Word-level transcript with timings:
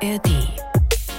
ARD. 0.00 0.28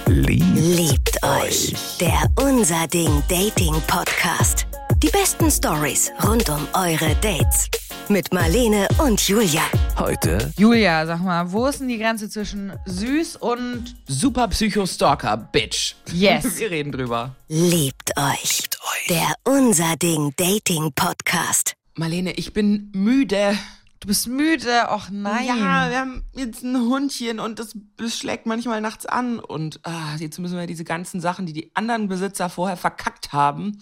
Liebt, 0.06 0.56
Liebt 0.56 1.22
euch. 1.22 1.74
Der 2.00 2.30
Unser 2.36 2.86
Ding 2.86 3.22
Dating 3.28 3.74
Podcast. 3.86 4.66
Die 5.02 5.08
besten 5.08 5.50
Stories 5.50 6.10
rund 6.24 6.48
um 6.48 6.66
eure 6.72 7.14
Dates. 7.16 7.68
Mit 8.08 8.32
Marlene 8.32 8.88
und 8.98 9.20
Julia. 9.28 9.62
heute 9.98 10.52
Julia, 10.56 11.04
sag 11.06 11.20
mal, 11.22 11.50
wo 11.52 11.66
ist 11.66 11.80
denn 11.80 11.88
die 11.88 11.98
Grenze 11.98 12.28
zwischen 12.30 12.72
süß 12.86 13.36
und 13.36 13.96
Super 14.08 14.48
Psycho-Stalker, 14.48 15.36
Bitch. 15.36 15.94
Yes. 16.12 16.44
Wir 16.58 16.70
reden 16.70 16.92
drüber. 16.92 17.34
Liebt 17.48 18.16
euch. 18.16 18.62
Der 19.08 19.34
Unser 19.44 19.96
Ding 19.96 20.32
Dating 20.36 20.90
Podcast. 20.94 21.74
Marlene, 21.96 22.32
ich 22.32 22.52
bin 22.52 22.90
müde. 22.94 23.56
Du 24.00 24.08
bist 24.08 24.26
müde? 24.26 24.88
Och 24.90 25.10
nein. 25.10 25.46
Ja, 25.46 25.90
wir 25.90 25.98
haben 25.98 26.24
jetzt 26.34 26.62
ein 26.64 26.76
Hundchen 26.76 27.38
und 27.38 27.58
das, 27.58 27.76
das 27.96 28.18
schlägt 28.18 28.46
manchmal 28.46 28.80
nachts 28.80 29.06
an. 29.06 29.38
Und 29.38 29.80
ah, 29.84 30.16
jetzt 30.18 30.38
müssen 30.38 30.58
wir 30.58 30.66
diese 30.66 30.84
ganzen 30.84 31.20
Sachen, 31.20 31.46
die 31.46 31.52
die 31.52 31.70
anderen 31.74 32.08
Besitzer 32.08 32.48
vorher 32.48 32.76
verkackt 32.76 33.32
haben, 33.32 33.78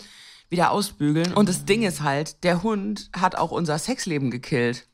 wieder 0.50 0.72
ausbügeln. 0.72 1.32
Und 1.32 1.48
das 1.48 1.64
Ding 1.64 1.82
ist 1.82 2.02
halt, 2.02 2.42
der 2.44 2.62
Hund 2.62 3.10
hat 3.16 3.36
auch 3.36 3.52
unser 3.52 3.78
Sexleben 3.78 4.30
gekillt. 4.30 4.88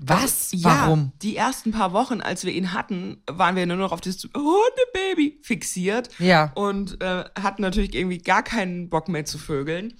Was? 0.00 0.48
Ja, 0.52 0.86
Warum? 0.86 1.12
Die 1.22 1.36
ersten 1.36 1.70
paar 1.70 1.92
Wochen, 1.92 2.20
als 2.20 2.44
wir 2.44 2.52
ihn 2.52 2.72
hatten, 2.72 3.22
waren 3.30 3.54
wir 3.54 3.66
nur 3.66 3.76
noch 3.76 3.92
auf 3.92 4.00
das 4.00 4.24
Hundebaby 4.34 5.38
fixiert. 5.42 6.08
Ja. 6.18 6.50
Und 6.54 7.00
äh, 7.00 7.24
hatten 7.40 7.62
natürlich 7.62 7.94
irgendwie 7.94 8.18
gar 8.18 8.42
keinen 8.42 8.88
Bock 8.88 9.08
mehr 9.08 9.24
zu 9.24 9.38
vögeln. 9.38 9.94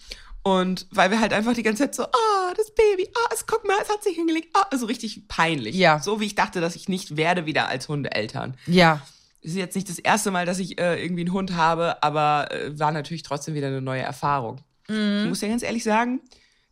Und 0.47 0.87
weil 0.91 1.11
wir 1.11 1.21
halt 1.21 1.33
einfach 1.33 1.55
die 1.55 1.63
ganze 1.63 1.85
Zeit 1.85 1.95
so, 1.95 2.03
ah, 2.05 2.55
das 2.55 2.75
Baby, 2.75 3.09
ah, 3.17 3.31
es, 3.33 3.47
guck 3.47 3.67
mal, 3.67 3.79
es 3.83 3.89
hat 3.89 4.05
sich 4.05 4.15
hingelegt, 4.15 4.49
ah, 4.53 4.67
also 4.71 4.85
richtig 4.85 5.27
peinlich. 5.27 5.75
Ja. 5.75 6.01
So 6.01 6.21
wie 6.21 6.27
ich 6.27 6.35
dachte, 6.35 6.61
dass 6.61 6.77
ich 6.77 6.87
nicht 6.87 7.17
werde 7.17 7.47
wieder 7.47 7.69
als 7.69 7.89
Hundeeltern. 7.89 8.55
Ja. 8.67 9.01
Ist 9.41 9.57
jetzt 9.57 9.75
nicht 9.75 9.89
das 9.89 9.99
erste 9.99 10.31
Mal, 10.31 10.45
dass 10.45 10.59
ich 10.59 10.79
äh, 10.79 11.03
irgendwie 11.03 11.23
einen 11.23 11.33
Hund 11.33 11.57
habe, 11.57 12.03
aber 12.03 12.49
äh, 12.51 12.79
war 12.79 12.93
natürlich 12.93 13.23
trotzdem 13.23 13.55
wieder 13.55 13.69
eine 13.69 13.81
neue 13.81 14.03
Erfahrung. 14.03 14.61
Mhm. 14.89 15.23
Ich 15.23 15.29
muss 15.31 15.41
ja 15.41 15.49
ganz 15.49 15.63
ehrlich 15.63 15.83
sagen, 15.83 16.21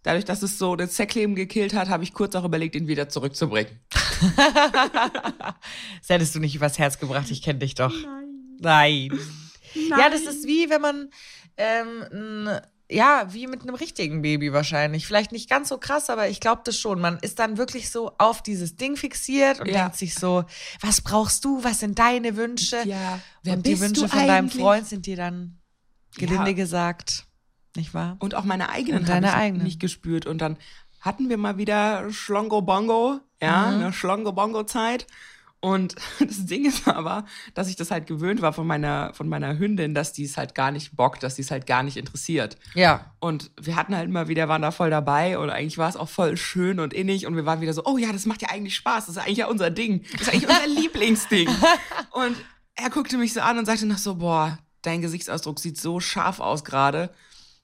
dadurch, 0.02 0.26
dass 0.26 0.42
es 0.42 0.58
so 0.58 0.76
das 0.76 0.94
Sexleben 0.94 1.34
gekillt 1.34 1.72
hat, 1.72 1.88
habe 1.88 2.04
ich 2.04 2.12
kurz 2.12 2.34
auch 2.34 2.44
überlegt, 2.44 2.76
ihn 2.76 2.88
wieder 2.88 3.08
zurückzubringen. 3.08 3.80
Das 6.00 6.08
hättest 6.08 6.34
du 6.34 6.40
nicht 6.40 6.54
übers 6.54 6.78
Herz 6.78 6.98
gebracht, 6.98 7.30
ich 7.30 7.42
kenne 7.42 7.60
dich 7.60 7.74
doch. 7.74 7.94
Nein. 8.60 9.18
Ja, 9.74 10.10
das 10.10 10.22
ist 10.22 10.46
wie 10.46 10.68
wenn 10.68 10.80
man, 10.80 11.10
ähm, 11.56 12.60
ja, 12.92 13.26
wie 13.32 13.46
mit 13.46 13.62
einem 13.62 13.74
richtigen 13.74 14.22
Baby 14.22 14.52
wahrscheinlich. 14.52 15.06
Vielleicht 15.06 15.32
nicht 15.32 15.48
ganz 15.48 15.68
so 15.68 15.78
krass, 15.78 16.10
aber 16.10 16.28
ich 16.28 16.40
glaube 16.40 16.62
das 16.64 16.76
schon. 16.78 17.00
Man 17.00 17.18
ist 17.18 17.38
dann 17.38 17.56
wirklich 17.56 17.90
so 17.90 18.12
auf 18.18 18.42
dieses 18.42 18.76
Ding 18.76 18.96
fixiert 18.96 19.60
und 19.60 19.68
Ja. 19.68 19.82
denkt 19.84 19.96
sich 19.96 20.14
so, 20.14 20.44
was 20.80 21.00
brauchst 21.00 21.44
du, 21.44 21.62
was 21.64 21.80
sind 21.80 21.98
deine 21.98 22.36
Wünsche? 22.36 22.82
Ja, 22.86 23.20
wer 23.42 23.54
und 23.54 23.66
die 23.66 23.80
Wünsche 23.80 24.08
von 24.08 24.26
deinem? 24.26 24.50
Freund 24.50 24.86
sind 24.86 25.06
dir 25.06 25.16
dann 25.16 25.58
gelinde 26.16 26.50
Ja. 26.50 26.56
gesagt, 26.56 27.24
nicht 27.76 27.94
wahr? 27.94 28.16
Und 28.20 28.34
auch 28.34 28.44
meine 28.44 28.68
eigenen 28.68 29.08
habe 29.08 29.24
ich 29.26 29.32
eigenen. 29.32 29.64
nicht 29.64 29.80
gespürt. 29.80 30.26
Und 30.26 30.38
dann 30.38 30.58
hatten 31.00 31.28
wir 31.28 31.36
mal 31.38 31.56
wieder 31.58 32.10
Schlongo 32.12 32.60
Bongo, 32.62 33.20
ja, 33.40 33.70
Mhm. 33.70 33.80
eine 33.82 33.92
Schlongo 33.92 34.32
Bongo 34.32 34.64
Zeit. 34.64 35.06
Und 35.62 35.94
das 36.18 36.44
Ding 36.44 36.66
ist 36.66 36.86
aber, 36.88 37.24
dass 37.54 37.68
ich 37.68 37.76
das 37.76 37.92
halt 37.92 38.06
gewöhnt 38.06 38.42
war 38.42 38.52
von 38.52 38.66
meiner, 38.66 39.14
von 39.14 39.28
meiner 39.28 39.58
Hündin, 39.58 39.94
dass 39.94 40.12
die 40.12 40.24
es 40.24 40.36
halt 40.36 40.54
gar 40.56 40.72
nicht 40.72 40.96
bockt, 40.96 41.22
dass 41.22 41.36
die 41.36 41.42
es 41.42 41.52
halt 41.52 41.66
gar 41.66 41.84
nicht 41.84 41.96
interessiert. 41.96 42.58
Ja. 42.74 43.12
Und 43.20 43.52
wir 43.60 43.76
hatten 43.76 43.96
halt 43.96 44.08
immer 44.08 44.26
wieder, 44.26 44.48
waren 44.48 44.62
da 44.62 44.72
voll 44.72 44.90
dabei 44.90 45.38
und 45.38 45.50
eigentlich 45.50 45.78
war 45.78 45.88
es 45.88 45.96
auch 45.96 46.08
voll 46.08 46.36
schön 46.36 46.80
und 46.80 46.92
innig 46.92 47.26
und 47.26 47.36
wir 47.36 47.46
waren 47.46 47.60
wieder 47.60 47.72
so, 47.72 47.84
oh 47.84 47.96
ja, 47.96 48.12
das 48.12 48.26
macht 48.26 48.42
ja 48.42 48.50
eigentlich 48.50 48.74
Spaß, 48.74 49.06
das 49.06 49.16
ist 49.16 49.22
eigentlich 49.22 49.38
ja 49.38 49.46
unser 49.46 49.70
Ding, 49.70 50.02
das 50.12 50.22
ist 50.22 50.28
eigentlich 50.30 50.48
unser 50.48 50.66
Lieblingsding. 50.80 51.48
Und 52.10 52.36
er 52.74 52.90
guckte 52.90 53.16
mich 53.16 53.32
so 53.32 53.40
an 53.40 53.58
und 53.58 53.66
sagte 53.66 53.86
noch 53.86 53.98
so, 53.98 54.16
boah, 54.16 54.58
dein 54.82 55.00
Gesichtsausdruck 55.00 55.58
sieht 55.58 55.78
so 55.78 56.00
scharf 56.00 56.40
aus 56.40 56.64
gerade. 56.64 57.10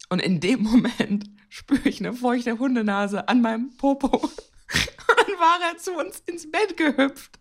Und 0.09 0.23
in 0.23 0.41
dem 0.41 0.63
Moment 0.63 1.29
spüre 1.49 1.89
ich 1.89 2.01
eine 2.01 2.13
feuchte 2.13 2.59
Hundenase 2.59 3.29
an 3.29 3.43
meinem 3.43 3.77
Popo. 3.77 4.31
Und 4.73 5.19
dann 5.29 5.39
war 5.39 5.59
er 5.71 5.79
zu 5.79 5.93
uns 5.93 6.23
ins 6.27 6.51
Bett 6.51 6.77
gehüpft. 6.77 7.39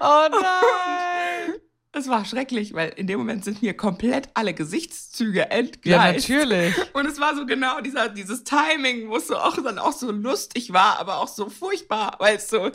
Oh 0.00 0.28
nein. 0.30 1.60
Es 1.92 2.08
war 2.08 2.24
schrecklich, 2.24 2.72
weil 2.72 2.90
in 2.90 3.08
dem 3.08 3.18
Moment 3.18 3.44
sind 3.44 3.62
mir 3.62 3.74
komplett 3.74 4.28
alle 4.34 4.54
Gesichtszüge 4.54 5.50
entgleist. 5.50 6.28
ja, 6.28 6.36
natürlich. 6.36 6.74
Und 6.94 7.06
es 7.06 7.18
war 7.18 7.34
so 7.34 7.44
genau 7.46 7.80
dieser, 7.80 8.08
dieses 8.08 8.44
Timing, 8.44 9.08
wo 9.08 9.16
es 9.16 9.26
so 9.26 9.36
auch 9.36 9.56
dann 9.56 9.78
auch 9.78 9.92
so 9.92 10.12
lustig 10.12 10.72
war, 10.72 11.00
aber 11.00 11.18
auch 11.18 11.26
so 11.26 11.50
furchtbar, 11.50 12.14
weil 12.20 12.36
es 12.36 12.48
so, 12.48 12.58
nein, 12.58 12.72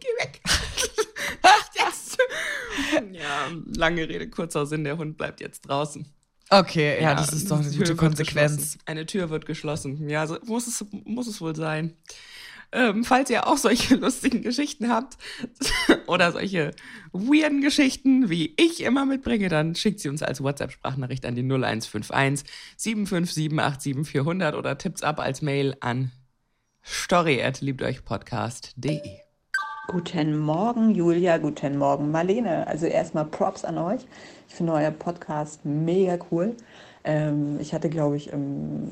geh 0.00 0.24
weg. 0.24 0.42
Jetzt. 1.74 2.18
Ja, 3.12 3.50
lange 3.76 4.08
Rede, 4.08 4.28
kurzer 4.28 4.66
Sinn, 4.66 4.84
der 4.84 4.98
Hund 4.98 5.16
bleibt 5.16 5.40
jetzt 5.40 5.62
draußen. 5.62 6.06
Okay, 6.50 7.02
ja, 7.02 7.14
das 7.14 7.32
ist 7.32 7.50
doch 7.50 7.60
eine 7.60 7.70
gute 7.70 7.96
Konsequenz. 7.96 8.76
Eine 8.84 9.06
Tür 9.06 9.30
wird 9.30 9.46
geschlossen. 9.46 10.08
Ja, 10.08 10.26
so 10.26 10.36
muss 10.44 10.66
es, 10.66 10.84
muss 11.04 11.26
es 11.26 11.40
wohl 11.40 11.56
sein. 11.56 11.96
Ähm, 12.72 13.04
falls 13.04 13.30
ihr 13.30 13.46
auch 13.46 13.58
solche 13.58 13.94
lustigen 13.96 14.42
Geschichten 14.42 14.88
habt 14.88 15.18
oder 16.06 16.32
solche 16.32 16.70
weirden 17.12 17.60
Geschichten, 17.60 18.30
wie 18.30 18.54
ich 18.56 18.82
immer 18.82 19.04
mitbringe, 19.04 19.48
dann 19.48 19.74
schickt 19.74 20.00
sie 20.00 20.08
uns 20.08 20.22
als 20.22 20.42
WhatsApp-Sprachnachricht 20.42 21.26
an 21.26 21.34
die 21.34 21.42
0151 21.42 22.48
75787 22.78 24.06
400 24.06 24.54
oder 24.54 24.78
tippt's 24.78 25.02
ab 25.02 25.20
als 25.20 25.42
Mail 25.42 25.76
an 25.80 26.12
story@liebteuchpodcast.de. 26.84 29.00
Guten 29.88 30.38
Morgen, 30.38 30.94
Julia. 30.94 31.38
Guten 31.38 31.76
Morgen, 31.76 32.10
Marlene. 32.10 32.66
Also 32.66 32.86
erstmal 32.86 33.26
Props 33.26 33.64
an 33.64 33.78
euch. 33.78 34.00
Ich 34.48 34.54
finde 34.54 34.72
euer 34.72 34.90
Podcast 34.90 35.64
mega 35.64 36.18
cool. 36.30 36.56
Ähm, 37.04 37.58
ich 37.60 37.74
hatte, 37.74 37.88
glaube 37.90 38.16
ich, 38.16 38.32
im 38.32 38.88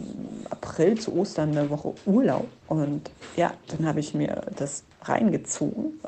April 0.51 0.99
zu 0.99 1.15
Ostern 1.15 1.57
eine 1.57 1.71
Woche 1.71 1.95
Urlaub. 2.07 2.49
Und 2.67 3.11
ja, 3.37 3.55
dann 3.69 3.87
habe 3.87 4.01
ich 4.01 4.15
mir 4.15 4.43
das 4.57 4.85
reingezogen, 5.03 6.01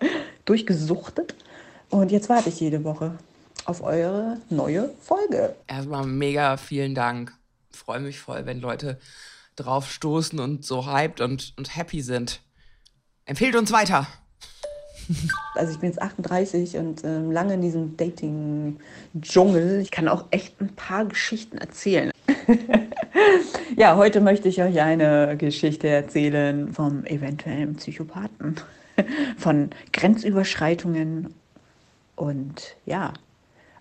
durchgesuchtet. 0.44 1.34
Und 1.90 2.12
jetzt 2.12 2.28
warte 2.28 2.48
ich 2.48 2.60
jede 2.60 2.84
Woche 2.84 3.18
auf 3.64 3.82
eure 3.82 4.38
neue 4.50 4.90
Folge. 5.00 5.54
Erstmal 5.66 6.06
mega 6.06 6.56
vielen 6.56 6.94
Dank. 6.94 7.32
Freue 7.70 8.00
mich 8.00 8.18
voll, 8.18 8.46
wenn 8.46 8.60
Leute 8.60 8.98
drauf 9.56 9.90
stoßen 9.90 10.38
und 10.38 10.64
so 10.64 10.86
hyped 10.86 11.20
und, 11.20 11.54
und 11.56 11.76
happy 11.76 12.02
sind. 12.02 12.40
Empfehlt 13.24 13.56
uns 13.56 13.72
weiter. 13.72 14.06
Also 15.54 15.72
ich 15.72 15.78
bin 15.78 15.88
jetzt 15.88 16.00
38 16.00 16.76
und 16.76 17.02
ähm, 17.04 17.30
lange 17.32 17.54
in 17.54 17.62
diesem 17.62 17.96
Dating-Dschungel. 17.96 19.80
Ich 19.80 19.90
kann 19.90 20.08
auch 20.08 20.26
echt 20.30 20.60
ein 20.60 20.74
paar 20.74 21.04
Geschichten 21.06 21.58
erzählen. 21.58 22.10
ja, 23.76 23.96
heute 23.96 24.20
möchte 24.20 24.48
ich 24.48 24.62
euch 24.62 24.80
eine 24.80 25.36
Geschichte 25.36 25.88
erzählen 25.88 26.72
vom 26.72 27.04
eventuellen 27.06 27.76
Psychopathen, 27.76 28.56
von 29.36 29.70
Grenzüberschreitungen 29.92 31.34
und 32.16 32.76
ja, 32.84 33.12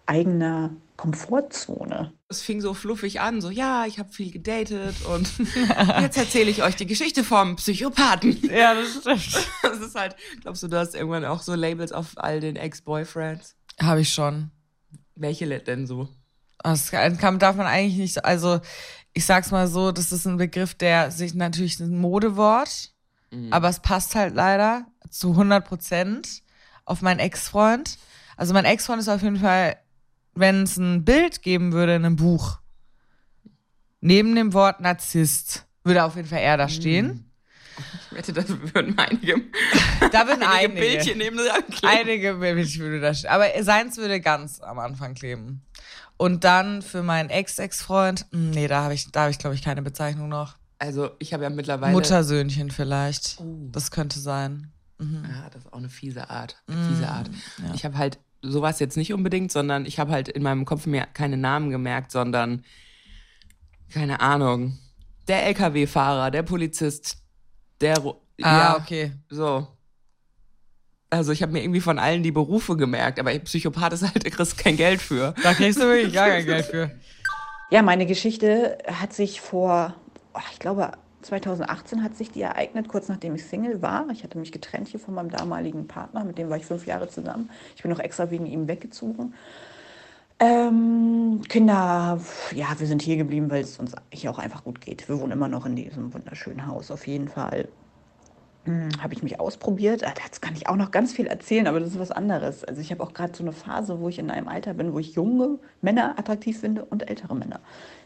eigener 0.05 0.71
Komfortzone. 0.95 2.11
Es 2.29 2.41
fing 2.41 2.59
so 2.59 2.73
fluffig 2.73 3.21
an, 3.21 3.39
so 3.39 3.49
ja, 3.49 3.85
ich 3.85 3.99
habe 3.99 4.11
viel 4.11 4.31
gedatet 4.31 4.95
und 5.05 5.29
jetzt 6.01 6.17
erzähle 6.17 6.49
ich 6.51 6.61
euch 6.61 6.75
die 6.75 6.85
Geschichte 6.85 7.23
vom 7.23 7.55
Psychopathen. 7.55 8.37
Ja, 8.51 8.73
das 8.73 8.95
stimmt. 8.99 9.47
Das 9.63 9.79
ist 9.79 9.95
halt, 9.95 10.15
glaubst 10.41 10.61
du, 10.63 10.67
du 10.67 10.77
hast 10.77 10.93
irgendwann 10.93 11.23
auch 11.23 11.41
so 11.41 11.55
Labels 11.55 11.91
auf 11.93 12.11
all 12.17 12.41
den 12.41 12.57
Ex-Boyfriends? 12.57 13.55
Habe 13.81 14.01
ich 14.01 14.13
schon. 14.13 14.51
Welche 15.15 15.45
denn 15.67 15.87
so? 15.87 16.09
Das 16.63 16.91
kann, 16.91 17.39
darf 17.39 17.55
man 17.55 17.65
eigentlich 17.65 17.97
nicht, 17.97 18.13
so- 18.15 18.21
also 18.21 18.59
ich 19.13 19.25
sag's 19.25 19.51
mal 19.51 19.67
so, 19.69 19.93
das 19.93 20.11
ist 20.11 20.25
ein 20.25 20.35
Begriff, 20.37 20.73
der 20.75 21.11
sich 21.11 21.33
natürlich 21.33 21.79
ein 21.79 21.97
Modewort, 21.97 22.91
aber 23.51 23.69
es 23.69 23.79
passt 23.81 24.15
halt 24.15 24.35
leider 24.35 24.85
zu 25.09 25.31
100 25.31 25.65
Prozent 25.65 26.41
auf 26.85 27.01
meinen 27.01 27.19
Ex-Freund. 27.19 27.97
Also 28.35 28.53
mein 28.53 28.65
Ex-Freund 28.65 29.01
ist 29.01 29.09
auf 29.09 29.21
jeden 29.21 29.37
Fall, 29.39 29.77
wenn 30.39 30.63
es 30.63 30.77
ein 30.77 31.03
Bild 31.03 31.41
geben 31.41 31.71
würde 31.73 31.95
in 31.95 32.05
einem 32.05 32.15
Buch, 32.15 32.59
neben 34.01 34.35
dem 34.35 34.53
Wort 34.53 34.81
Narzisst, 34.81 35.65
würde 35.83 36.03
auf 36.03 36.15
jeden 36.15 36.27
Fall 36.27 36.39
er 36.39 36.57
da 36.57 36.69
stehen. 36.69 37.31
Ich 38.11 38.17
wette, 38.17 38.33
da 38.33 38.43
würden 38.47 38.97
einige, 38.97 39.35
Da 40.11 40.27
würden 40.27 40.43
einige 40.43 40.73
einige, 40.73 40.79
Bildchen 40.79 41.17
neben 41.19 41.37
dran 41.37 41.63
kleben. 41.69 41.87
einige 41.87 42.33
Bildchen 42.35 42.81
würde 42.81 42.99
da 42.99 43.13
stehen. 43.13 43.29
Aber 43.29 43.45
seins 43.61 43.97
würde 43.97 44.19
ganz 44.19 44.59
am 44.61 44.79
Anfang 44.79 45.13
kleben. 45.13 45.61
Und 46.17 46.43
dann 46.43 46.81
für 46.81 47.03
meinen 47.03 47.29
Ex-Ex-Freund, 47.29 48.25
hm, 48.31 48.49
nee, 48.49 48.67
da 48.67 48.83
habe 48.83 48.95
ich, 48.95 49.11
da 49.11 49.21
habe 49.21 49.31
ich, 49.31 49.37
glaube 49.37 49.55
ich, 49.55 49.61
keine 49.61 49.83
Bezeichnung 49.83 50.29
noch. 50.29 50.55
Also 50.79 51.11
ich 51.19 51.33
habe 51.33 51.43
ja 51.43 51.49
mittlerweile... 51.51 51.93
Muttersöhnchen 51.93 52.71
vielleicht. 52.71 53.39
Oh. 53.39 53.69
Das 53.71 53.91
könnte 53.91 54.19
sein. 54.19 54.71
Ja, 54.99 55.49
das 55.51 55.65
ist 55.65 55.73
auch 55.73 55.77
eine 55.77 55.89
fiese 55.89 56.27
Art. 56.29 56.57
Eine 56.67 56.87
fiese 56.87 57.07
Art. 57.07 57.29
Ja. 57.63 57.73
Ich 57.75 57.85
habe 57.85 57.97
halt 57.99 58.17
sowas 58.47 58.79
jetzt 58.79 58.97
nicht 58.97 59.13
unbedingt, 59.13 59.51
sondern 59.51 59.85
ich 59.85 59.99
habe 59.99 60.11
halt 60.11 60.27
in 60.29 60.43
meinem 60.43 60.65
Kopf 60.65 60.85
mir 60.85 61.05
keine 61.13 61.37
Namen 61.37 61.69
gemerkt, 61.69 62.11
sondern 62.11 62.63
keine 63.93 64.19
Ahnung. 64.21 64.77
Der 65.27 65.45
LKW-Fahrer, 65.45 66.31
der 66.31 66.43
Polizist, 66.43 67.17
der 67.81 67.97
Ah, 68.41 68.57
ja, 68.57 68.77
okay. 68.77 69.11
so. 69.29 69.67
Also 71.09 71.31
ich 71.31 71.41
habe 71.41 71.53
mir 71.53 71.63
irgendwie 71.63 71.79
von 71.81 71.99
allen 71.99 72.21
die 72.21 72.31
Berufe 72.31 72.75
gemerkt, 72.75 73.19
aber 73.19 73.37
Psychopath 73.39 73.93
ist 73.93 74.03
halt, 74.03 74.25
du 74.25 74.29
kriegst 74.29 74.57
kein 74.57 74.75
Geld 74.75 75.01
für. 75.01 75.33
Da 75.41 75.53
kriegst 75.53 75.79
du 75.79 75.83
wirklich 75.85 76.13
gar 76.13 76.27
kein 76.27 76.45
Geld 76.45 76.65
für. 76.65 76.91
Ja, 77.71 77.81
meine 77.81 78.05
Geschichte 78.05 78.77
hat 78.91 79.13
sich 79.13 79.41
vor, 79.41 79.95
ich 80.51 80.59
glaube, 80.59 80.91
2018 81.21 82.03
hat 82.03 82.15
sich 82.15 82.31
die 82.31 82.41
ereignet, 82.41 82.87
kurz 82.87 83.09
nachdem 83.09 83.35
ich 83.35 83.45
Single 83.45 83.81
war. 83.81 84.07
Ich 84.11 84.23
hatte 84.23 84.37
mich 84.37 84.51
getrennt 84.51 84.87
hier 84.87 84.99
von 84.99 85.13
meinem 85.13 85.29
damaligen 85.29 85.87
Partner, 85.87 86.23
mit 86.23 86.37
dem 86.37 86.49
war 86.49 86.57
ich 86.57 86.65
fünf 86.65 86.85
Jahre 86.85 87.09
zusammen. 87.09 87.49
Ich 87.75 87.81
bin 87.81 87.91
noch 87.91 87.99
extra 87.99 88.29
wegen 88.29 88.45
ihm 88.45 88.67
weggezogen. 88.67 89.33
Ähm, 90.39 91.41
Kinder, 91.49 92.19
ja, 92.53 92.67
wir 92.77 92.85
sind 92.85 93.01
hier 93.01 93.17
geblieben, 93.17 93.49
weil 93.49 93.63
es 93.63 93.79
uns 93.79 93.93
hier 94.11 94.29
auch 94.29 94.37
einfach 94.37 94.63
gut 94.63 94.81
geht. 94.81 95.09
Wir 95.09 95.19
wohnen 95.19 95.31
immer 95.31 95.47
noch 95.47 95.65
in 95.65 95.75
diesem 95.75 96.13
wunderschönen 96.13 96.67
Haus, 96.67 96.91
auf 96.91 97.07
jeden 97.07 97.27
Fall. 97.27 97.67
Hm, 98.65 98.89
habe 99.01 99.13
ich 99.13 99.23
mich 99.23 99.39
ausprobiert. 99.39 100.03
Dazu 100.03 100.41
kann 100.41 100.53
ich 100.53 100.67
auch 100.67 100.75
noch 100.75 100.91
ganz 100.91 101.13
viel 101.13 101.25
erzählen, 101.25 101.67
aber 101.67 101.79
das 101.79 101.89
ist 101.89 101.99
was 101.99 102.11
anderes. 102.11 102.63
Also 102.65 102.81
ich 102.81 102.91
habe 102.91 103.01
auch 103.01 103.13
gerade 103.13 103.35
so 103.35 103.41
eine 103.41 103.53
Phase, 103.53 103.99
wo 103.99 104.09
ich 104.09 104.19
in 104.19 104.29
einem 104.29 104.49
Alter 104.49 104.73
bin, 104.73 104.93
wo 104.93 104.99
ich 104.99 105.15
junge 105.15 105.57
Männer 105.81 106.19
attraktiv 106.19 106.59
finde 106.59 106.85
und 106.85 107.09
ältere 107.09 107.33
Männer. 107.33 107.61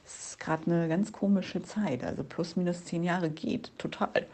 Ist 0.06 0.31
gerade 0.42 0.66
eine 0.66 0.90
ganz 0.90 1.12
komische 1.12 1.64
Zeit. 1.64 2.04
Also 2.04 2.24
plus 2.24 2.56
minus 2.56 2.84
zehn 2.84 3.04
Jahre 3.04 3.30
geht 3.30 3.72
total. 3.78 4.28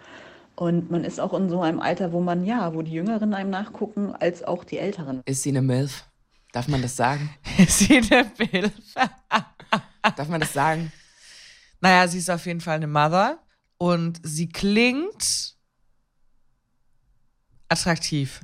Und 0.56 0.90
man 0.90 1.04
ist 1.04 1.20
auch 1.20 1.34
in 1.36 1.50
so 1.50 1.62
einem 1.62 1.80
Alter, 1.80 2.12
wo 2.12 2.20
man, 2.20 2.44
ja, 2.44 2.74
wo 2.74 2.82
die 2.82 2.94
Jüngeren 2.94 3.36
einem 3.36 3.52
nachgucken, 3.52 4.16
als 4.16 4.44
auch 4.44 4.64
die 4.64 4.80
Älteren. 4.80 5.22
Ist 5.26 5.44
sie 5.44 5.50
eine 5.50 5.62
Milf? 5.62 6.06
Darf 6.52 6.68
man 6.68 6.82
das 6.82 6.96
sagen? 6.96 7.30
Ist 7.58 7.80
sie 7.80 7.98
eine 7.98 8.26
Bild? 8.26 8.74
Darf 10.16 10.28
man 10.30 10.40
das 10.40 10.54
sagen? 10.54 10.92
Naja, 11.82 12.08
sie 12.08 12.18
ist 12.18 12.32
auf 12.32 12.46
jeden 12.48 12.62
Fall 12.62 12.78
eine 12.78 12.88
Mother 12.88 13.38
und 13.78 14.20
sie 14.24 14.50
klingt 14.50 15.56
attraktiv. 17.70 18.42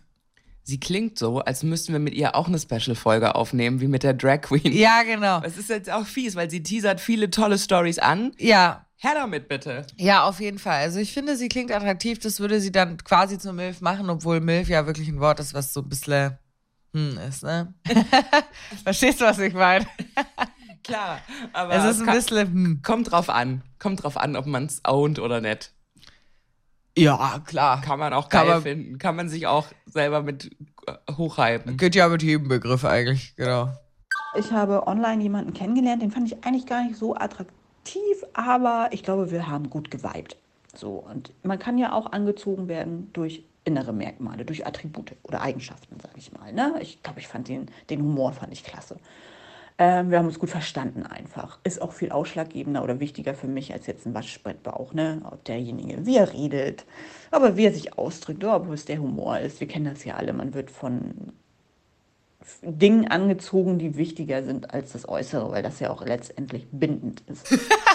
Sie 0.65 0.79
klingt 0.79 1.19
so, 1.19 1.39
als 1.39 1.61
müssten 1.63 1.91
wir 1.91 1.99
mit 1.99 2.13
ihr 2.13 2.35
auch 2.35 2.47
eine 2.47 2.57
Special-Folge 2.57 3.35
aufnehmen, 3.35 3.81
wie 3.81 3.87
mit 3.87 4.03
der 4.03 4.13
Drag 4.13 4.41
Queen. 4.41 4.71
Ja, 4.71 5.03
genau. 5.03 5.41
Es 5.43 5.57
ist 5.57 5.69
jetzt 5.69 5.91
auch 5.91 6.05
fies, 6.05 6.35
weil 6.35 6.49
sie 6.49 6.63
teasert 6.63 7.01
viele 7.01 7.29
tolle 7.29 7.57
Stories 7.57 7.99
an. 7.99 8.31
Ja, 8.39 8.85
Her 8.97 9.15
damit 9.15 9.49
bitte. 9.49 9.85
ja, 9.97 10.23
auf 10.23 10.39
jeden 10.39 10.59
Fall. 10.59 10.81
Also 10.81 10.99
ich 10.99 11.11
finde, 11.11 11.35
sie 11.35 11.49
klingt 11.49 11.71
attraktiv. 11.73 12.19
Das 12.19 12.39
würde 12.39 12.61
sie 12.61 12.71
dann 12.71 12.95
quasi 12.97 13.37
zur 13.37 13.51
Milf 13.51 13.81
machen, 13.81 14.09
obwohl 14.09 14.39
Milf 14.39 14.69
ja 14.69 14.87
wirklich 14.87 15.09
ein 15.09 15.19
Wort 15.19 15.41
ist, 15.41 15.53
was 15.53 15.73
so 15.73 15.81
ein 15.81 15.89
bisschen 15.89 16.37
hm 16.93 17.17
ist, 17.27 17.43
ne? 17.43 17.73
Verstehst 18.83 19.19
du, 19.19 19.25
was 19.25 19.39
ich 19.39 19.53
meine? 19.53 19.85
Klar, 20.83 21.19
aber 21.51 21.73
Es 21.73 21.95
ist 21.95 22.07
ein 22.07 22.13
bisschen 22.13 22.47
hm. 22.47 22.81
kommt 22.81 23.11
drauf 23.11 23.29
an. 23.29 23.63
Kommt 23.79 24.03
drauf 24.03 24.15
an, 24.15 24.35
ob 24.37 24.45
man 24.45 24.65
es 24.65 24.81
ownt 24.85 25.19
oder 25.19 25.41
nicht. 25.41 25.73
Ja, 26.97 27.41
klar. 27.45 27.81
Kann 27.81 27.99
man 27.99 28.13
auch 28.13 28.29
Kann 28.29 28.45
geil 28.45 28.53
man- 28.55 28.63
finden. 28.63 28.97
Kann 28.97 29.15
man 29.15 29.29
sich 29.29 29.47
auch 29.47 29.67
selber 29.85 30.21
mit 30.21 30.51
äh, 30.87 30.93
hochhypen. 31.13 31.77
Geht 31.77 31.95
ja 31.95 32.07
mit 32.07 32.21
jedem 32.23 32.47
Begriff 32.47 32.85
eigentlich, 32.85 33.35
genau. 33.35 33.69
Ich 34.35 34.51
habe 34.51 34.87
online 34.87 35.21
jemanden 35.21 35.53
kennengelernt, 35.53 36.01
den 36.01 36.11
fand 36.11 36.27
ich 36.27 36.43
eigentlich 36.43 36.65
gar 36.65 36.83
nicht 36.83 36.95
so 36.97 37.15
attraktiv, 37.15 38.23
aber 38.33 38.89
ich 38.91 39.03
glaube, 39.03 39.29
wir 39.31 39.47
haben 39.47 39.69
gut 39.69 39.91
geweibt. 39.91 40.37
So, 40.75 40.93
und 40.93 41.31
man 41.43 41.59
kann 41.59 41.77
ja 41.77 41.93
auch 41.93 42.11
angezogen 42.11 42.67
werden 42.67 43.11
durch 43.13 43.43
innere 43.63 43.93
Merkmale, 43.93 44.43
durch 44.43 44.65
Attribute 44.65 45.13
oder 45.23 45.41
Eigenschaften, 45.41 45.99
sage 45.99 46.15
ich 46.17 46.31
mal. 46.33 46.51
Ne? 46.51 46.75
Ich 46.81 47.01
glaube, 47.03 47.19
ich 47.19 47.27
fand 47.27 47.47
den, 47.47 47.69
den 47.89 48.01
Humor 48.01 48.33
fand 48.33 48.51
ich 48.51 48.63
klasse. 48.63 48.97
Ähm, 49.77 50.11
wir 50.11 50.19
haben 50.19 50.27
uns 50.27 50.39
gut 50.39 50.49
verstanden 50.49 51.03
einfach. 51.03 51.59
Ist 51.63 51.81
auch 51.81 51.93
viel 51.93 52.11
ausschlaggebender 52.11 52.83
oder 52.83 52.99
wichtiger 52.99 53.33
für 53.33 53.47
mich 53.47 53.73
als 53.73 53.87
jetzt 53.87 54.05
ein 54.05 54.13
Waschbrettbauch, 54.13 54.93
ne? 54.93 55.21
Ob 55.29 55.43
derjenige, 55.45 56.05
wie 56.05 56.17
er 56.17 56.31
redet, 56.31 56.85
aber 57.31 57.57
wie 57.57 57.65
er 57.65 57.73
sich 57.73 57.97
ausdrückt, 57.97 58.43
ob 58.43 58.69
es 58.71 58.85
der 58.85 58.99
Humor 58.99 59.39
ist. 59.39 59.59
Wir 59.59 59.67
kennen 59.67 59.85
das 59.85 60.05
ja 60.05 60.15
alle. 60.15 60.33
Man 60.33 60.53
wird 60.53 60.69
von 60.69 61.33
Dingen 62.61 63.07
angezogen, 63.07 63.79
die 63.79 63.97
wichtiger 63.97 64.43
sind 64.43 64.73
als 64.73 64.91
das 64.91 65.07
Äußere, 65.07 65.51
weil 65.51 65.63
das 65.63 65.79
ja 65.79 65.89
auch 65.89 66.05
letztendlich 66.05 66.67
bindend 66.71 67.23
ist. 67.27 67.47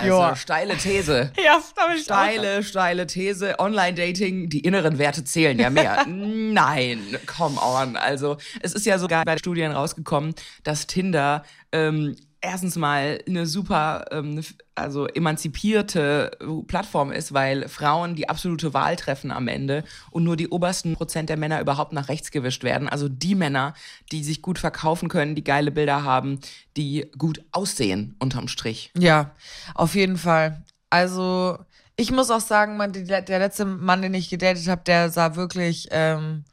Also, 0.00 0.08
Joa. 0.08 0.36
steile 0.36 0.76
These. 0.76 1.32
Ja, 1.44 1.60
das 1.74 1.96
ich 1.96 2.02
Steile, 2.04 2.62
steile 2.62 3.06
These. 3.06 3.58
Online-Dating, 3.58 4.48
die 4.48 4.60
inneren 4.60 4.98
Werte 4.98 5.24
zählen 5.24 5.58
ja 5.58 5.70
mehr. 5.70 6.04
Nein, 6.08 7.18
come 7.26 7.60
on. 7.60 7.96
Also, 7.96 8.36
es 8.60 8.72
ist 8.72 8.86
ja 8.86 8.98
sogar 8.98 9.24
bei 9.24 9.38
Studien 9.38 9.72
rausgekommen, 9.72 10.34
dass 10.64 10.86
Tinder 10.86 11.44
ähm, 11.72 12.16
erstens 12.42 12.76
mal 12.76 13.20
eine 13.28 13.46
super, 13.46 14.06
ähm, 14.10 14.38
f- 14.38 14.54
also 14.74 15.06
emanzipierte 15.06 16.30
äh, 16.40 16.62
Plattform 16.66 17.12
ist, 17.12 17.34
weil 17.34 17.68
Frauen 17.68 18.14
die 18.14 18.28
absolute 18.28 18.72
Wahl 18.72 18.96
treffen 18.96 19.30
am 19.30 19.48
Ende 19.48 19.84
und 20.10 20.24
nur 20.24 20.36
die 20.36 20.48
obersten 20.48 20.94
Prozent 20.94 21.28
der 21.28 21.36
Männer 21.36 21.60
überhaupt 21.60 21.92
nach 21.92 22.08
rechts 22.08 22.30
gewischt 22.30 22.64
werden. 22.64 22.88
Also 22.88 23.08
die 23.08 23.34
Männer, 23.34 23.74
die 24.10 24.24
sich 24.24 24.42
gut 24.42 24.58
verkaufen 24.58 25.08
können, 25.08 25.34
die 25.34 25.44
geile 25.44 25.70
Bilder 25.70 26.02
haben, 26.02 26.40
die 26.76 27.10
gut 27.18 27.44
aussehen 27.52 28.16
unterm 28.18 28.48
Strich. 28.48 28.90
Ja, 28.96 29.34
auf 29.74 29.94
jeden 29.94 30.16
Fall. 30.16 30.64
Also, 30.88 31.58
ich 31.96 32.10
muss 32.10 32.30
auch 32.30 32.40
sagen, 32.40 32.76
man, 32.76 32.92
die, 32.92 33.04
der 33.04 33.20
letzte 33.38 33.64
Mann, 33.64 34.02
den 34.02 34.14
ich 34.14 34.30
gedatet 34.30 34.66
habe, 34.66 34.82
der 34.84 35.10
sah 35.10 35.36
wirklich 35.36 35.88
ähm, 35.90 36.44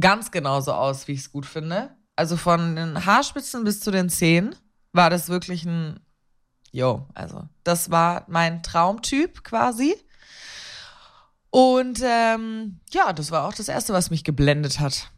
ganz 0.00 0.30
genauso 0.30 0.72
aus, 0.72 1.06
wie 1.06 1.12
ich 1.12 1.20
es 1.20 1.32
gut 1.32 1.46
finde. 1.46 1.90
Also 2.16 2.36
von 2.36 2.74
den 2.74 3.04
Haarspitzen 3.04 3.62
bis 3.62 3.80
zu 3.80 3.90
den 3.90 4.08
Zehen 4.08 4.56
war 4.92 5.10
das 5.10 5.28
wirklich 5.28 5.64
ein, 5.64 6.00
yo, 6.72 7.06
also 7.14 7.42
das 7.64 7.90
war 7.90 8.24
mein 8.28 8.62
Traumtyp 8.62 9.44
quasi. 9.44 9.94
Und 11.50 12.00
ähm, 12.04 12.80
ja, 12.90 13.12
das 13.12 13.30
war 13.30 13.46
auch 13.46 13.54
das 13.54 13.68
Erste, 13.68 13.92
was 13.92 14.10
mich 14.10 14.24
geblendet 14.24 14.80
hat, 14.80 15.10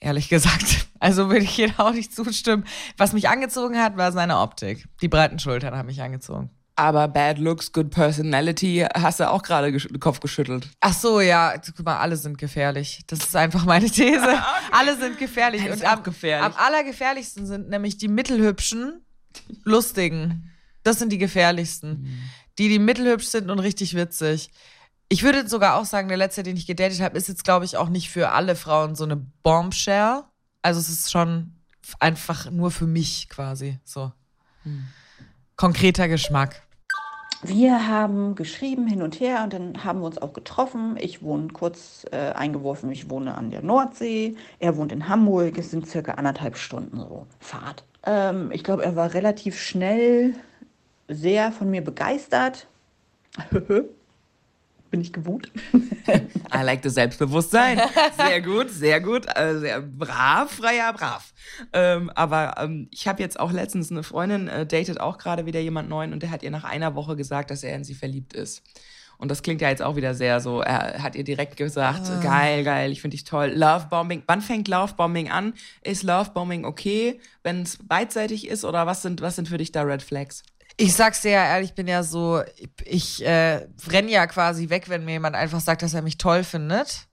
ehrlich 0.00 0.28
gesagt. 0.28 0.86
Also 1.00 1.28
würde 1.28 1.44
ich 1.44 1.50
hier 1.50 1.72
auch 1.78 1.92
nicht 1.92 2.12
zustimmen. 2.12 2.64
Was 2.96 3.12
mich 3.12 3.28
angezogen 3.28 3.80
hat, 3.80 3.96
war 3.96 4.10
seine 4.10 4.40
Optik. 4.40 4.88
Die 5.00 5.06
breiten 5.06 5.38
Schultern 5.38 5.76
haben 5.76 5.86
mich 5.86 6.02
angezogen. 6.02 6.50
Aber 6.78 7.08
Bad 7.08 7.38
Looks, 7.38 7.72
Good 7.72 7.90
Personality 7.90 8.86
hast 8.94 9.18
du 9.18 9.28
auch 9.28 9.42
gerade 9.42 9.72
den 9.72 9.98
Kopf 9.98 10.20
geschüttelt. 10.20 10.68
Ach 10.78 10.92
so, 10.92 11.20
ja, 11.20 11.54
guck 11.58 11.84
mal, 11.84 11.98
alle 11.98 12.16
sind 12.16 12.38
gefährlich. 12.38 13.02
Das 13.08 13.18
ist 13.18 13.34
einfach 13.34 13.64
meine 13.64 13.90
These. 13.90 14.42
Alle 14.70 14.96
sind 14.96 15.18
gefährlich. 15.18 15.68
Und 15.68 15.84
am, 15.84 16.04
gefährlich. 16.04 16.46
am 16.46 16.52
allergefährlichsten 16.56 17.46
sind 17.46 17.68
nämlich 17.68 17.98
die 17.98 18.06
mittelhübschen, 18.06 19.04
lustigen. 19.64 20.50
Das 20.82 20.98
sind 20.98 21.12
die 21.12 21.18
gefährlichsten. 21.18 22.20
Die, 22.58 22.68
die 22.68 22.78
mittelhübsch 22.78 23.26
sind 23.26 23.50
und 23.50 23.58
richtig 23.60 23.94
witzig. 23.94 24.50
Ich 25.08 25.22
würde 25.22 25.48
sogar 25.48 25.76
auch 25.76 25.84
sagen, 25.84 26.08
der 26.08 26.16
letzte, 26.16 26.42
den 26.42 26.56
ich 26.56 26.66
gedatet 26.66 27.00
habe, 27.00 27.16
ist 27.16 27.28
jetzt, 27.28 27.44
glaube 27.44 27.64
ich, 27.64 27.76
auch 27.76 27.88
nicht 27.88 28.10
für 28.10 28.30
alle 28.30 28.56
Frauen 28.56 28.94
so 28.94 29.04
eine 29.04 29.16
Bombshell. 29.16 30.22
Also 30.60 30.80
es 30.80 30.88
ist 30.88 31.10
schon 31.10 31.54
einfach 32.00 32.50
nur 32.50 32.70
für 32.70 32.86
mich 32.86 33.28
quasi 33.28 33.78
so. 33.84 34.12
Konkreter 35.56 36.08
Geschmack. 36.08 36.62
Wir 37.42 37.86
haben 37.86 38.34
geschrieben 38.34 38.88
hin 38.88 39.00
und 39.00 39.20
her 39.20 39.44
und 39.44 39.52
dann 39.52 39.84
haben 39.84 40.00
wir 40.00 40.06
uns 40.06 40.18
auch 40.18 40.32
getroffen. 40.32 40.96
Ich 40.98 41.22
wohne 41.22 41.48
kurz 41.48 42.04
äh, 42.10 42.32
eingeworfen, 42.32 42.90
ich 42.90 43.08
wohne 43.08 43.36
an 43.36 43.50
der 43.50 43.62
Nordsee. 43.62 44.36
Er 44.58 44.76
wohnt 44.76 44.90
in 44.90 45.08
Hamburg. 45.08 45.56
Es 45.56 45.70
sind 45.70 45.88
circa 45.88 46.12
anderthalb 46.12 46.56
Stunden 46.56 46.98
so 46.98 47.26
Fahrt. 47.38 47.84
Ähm, 48.04 48.50
ich 48.52 48.64
glaube, 48.64 48.84
er 48.84 48.96
war 48.96 49.14
relativ 49.14 49.60
schnell 49.60 50.34
sehr 51.08 51.52
von 51.52 51.70
mir 51.70 51.82
begeistert. 51.82 52.66
Bin 54.90 55.02
ich 55.02 55.12
gewohnt. 55.12 55.52
I 55.74 56.62
like 56.62 56.80
das 56.80 56.94
Selbstbewusstsein. 56.94 57.78
Sehr 58.16 58.40
gut, 58.40 58.70
sehr 58.70 59.02
gut. 59.02 59.26
Äh, 59.34 59.58
sehr 59.58 59.82
brav, 59.82 60.60
ja, 60.74 60.92
brav. 60.92 61.34
Ähm, 61.74 62.10
aber 62.14 62.54
ähm, 62.58 62.88
ich 62.90 63.06
habe 63.06 63.22
jetzt 63.22 63.38
auch 63.38 63.52
letztens 63.52 63.90
eine 63.90 64.02
Freundin, 64.02 64.48
äh, 64.48 64.64
datet 64.64 64.98
auch 64.98 65.18
gerade 65.18 65.44
wieder 65.44 65.60
jemand 65.60 65.90
neuen 65.90 66.14
und 66.14 66.22
der 66.22 66.30
hat 66.30 66.42
ihr 66.42 66.50
nach 66.50 66.64
einer 66.64 66.94
Woche 66.94 67.16
gesagt, 67.16 67.50
dass 67.50 67.64
er 67.64 67.76
in 67.76 67.84
sie 67.84 67.94
verliebt 67.94 68.32
ist. 68.32 68.62
Und 69.18 69.32
das 69.32 69.42
klingt 69.42 69.60
ja 69.60 69.68
jetzt 69.68 69.82
auch 69.82 69.96
wieder 69.96 70.14
sehr 70.14 70.40
so, 70.40 70.60
er 70.60 71.02
hat 71.02 71.16
ihr 71.16 71.24
direkt 71.24 71.56
gesagt, 71.56 72.22
geil, 72.22 72.62
geil, 72.62 72.92
ich 72.92 73.00
finde 73.02 73.16
dich 73.16 73.24
toll. 73.24 73.52
Lovebombing, 73.52 74.22
wann 74.28 74.40
fängt 74.40 74.68
Lovebombing 74.68 75.28
an? 75.28 75.54
Ist 75.82 76.04
Lovebombing 76.04 76.64
okay, 76.64 77.20
wenn 77.42 77.62
es 77.62 77.78
beidseitig 77.82 78.46
ist 78.46 78.64
oder 78.64 78.86
was 78.86 79.02
sind, 79.02 79.20
was 79.20 79.34
sind 79.34 79.48
für 79.48 79.58
dich 79.58 79.72
da 79.72 79.82
Red 79.82 80.02
Flags? 80.02 80.44
Ich 80.76 80.94
sag's 80.94 81.22
dir 81.22 81.32
ja 81.32 81.44
ehrlich, 81.44 81.70
ich 81.70 81.74
bin 81.74 81.88
ja 81.88 82.04
so, 82.04 82.42
ich, 82.56 82.70
ich 82.84 83.26
äh, 83.26 83.66
renn 83.88 84.08
ja 84.08 84.28
quasi 84.28 84.68
weg, 84.68 84.88
wenn 84.88 85.04
mir 85.04 85.12
jemand 85.12 85.34
einfach 85.34 85.60
sagt, 85.60 85.82
dass 85.82 85.94
er 85.94 86.02
mich 86.02 86.18
toll 86.18 86.44
findet. 86.44 87.08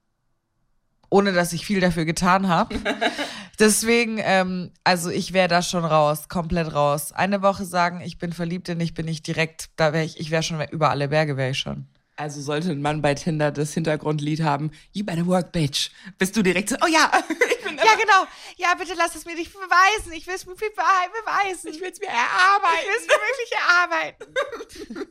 Ohne 1.09 1.33
dass 1.33 1.53
ich 1.53 1.65
viel 1.65 1.79
dafür 1.79 2.05
getan 2.05 2.47
habe. 2.47 2.75
Deswegen, 3.59 4.19
ähm, 4.21 4.71
also 4.83 5.09
ich 5.09 5.33
wäre 5.33 5.47
da 5.47 5.61
schon 5.63 5.85
raus, 5.85 6.29
komplett 6.29 6.73
raus. 6.73 7.13
Eine 7.13 7.41
Woche 7.41 7.65
sagen, 7.65 8.01
ich 8.01 8.19
bin 8.19 8.33
verliebt 8.33 8.69
in 8.69 8.79
dich, 8.79 8.93
bin 8.93 9.07
ich 9.07 9.23
direkt, 9.23 9.69
da 9.77 9.93
wäre 9.93 10.03
ich, 10.03 10.19
ich 10.19 10.29
wäre 10.29 10.43
schon 10.43 10.61
über 10.69 10.91
alle 10.91 11.07
Berge, 11.07 11.37
wäre 11.37 11.51
ich 11.51 11.59
schon. 11.59 11.87
Also 12.17 12.41
sollte 12.41 12.71
ein 12.71 12.81
Mann 12.81 13.01
bei 13.01 13.13
Tinder 13.13 13.51
das 13.51 13.73
Hintergrundlied 13.73 14.41
haben, 14.41 14.71
you 14.93 15.03
better 15.03 15.25
work, 15.25 15.51
bitch. 15.51 15.89
Bist 16.17 16.37
du 16.37 16.43
direkt 16.43 16.69
so, 16.69 16.77
oh 16.81 16.87
ja, 16.87 17.11
ich 17.29 17.63
bin 17.63 17.77
Ja, 17.77 17.95
genau. 17.95 18.25
Ja, 18.55 18.73
bitte 18.75 18.93
lass 18.97 19.15
es 19.15 19.25
mir 19.25 19.35
nicht 19.35 19.51
beweisen. 19.51 20.13
Ich 20.13 20.25
will 20.25 20.35
es 20.35 20.45
mir 20.45 20.55
beweisen. 20.55 21.71
ich 21.71 21.81
will 21.81 21.91
es 21.91 21.99
mir 21.99 22.07
erarbeiten. 22.07 22.79
Ich 22.79 22.87
will 22.87 22.97
es 22.99 23.07
mir 23.07 23.19
wirklich 23.27 23.51
erarbeiten. 23.59 24.35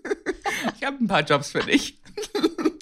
Ich 0.76 0.84
habe 0.84 0.98
ein 1.02 1.08
paar 1.08 1.22
Jobs 1.22 1.50
für 1.50 1.60
dich. 1.60 1.98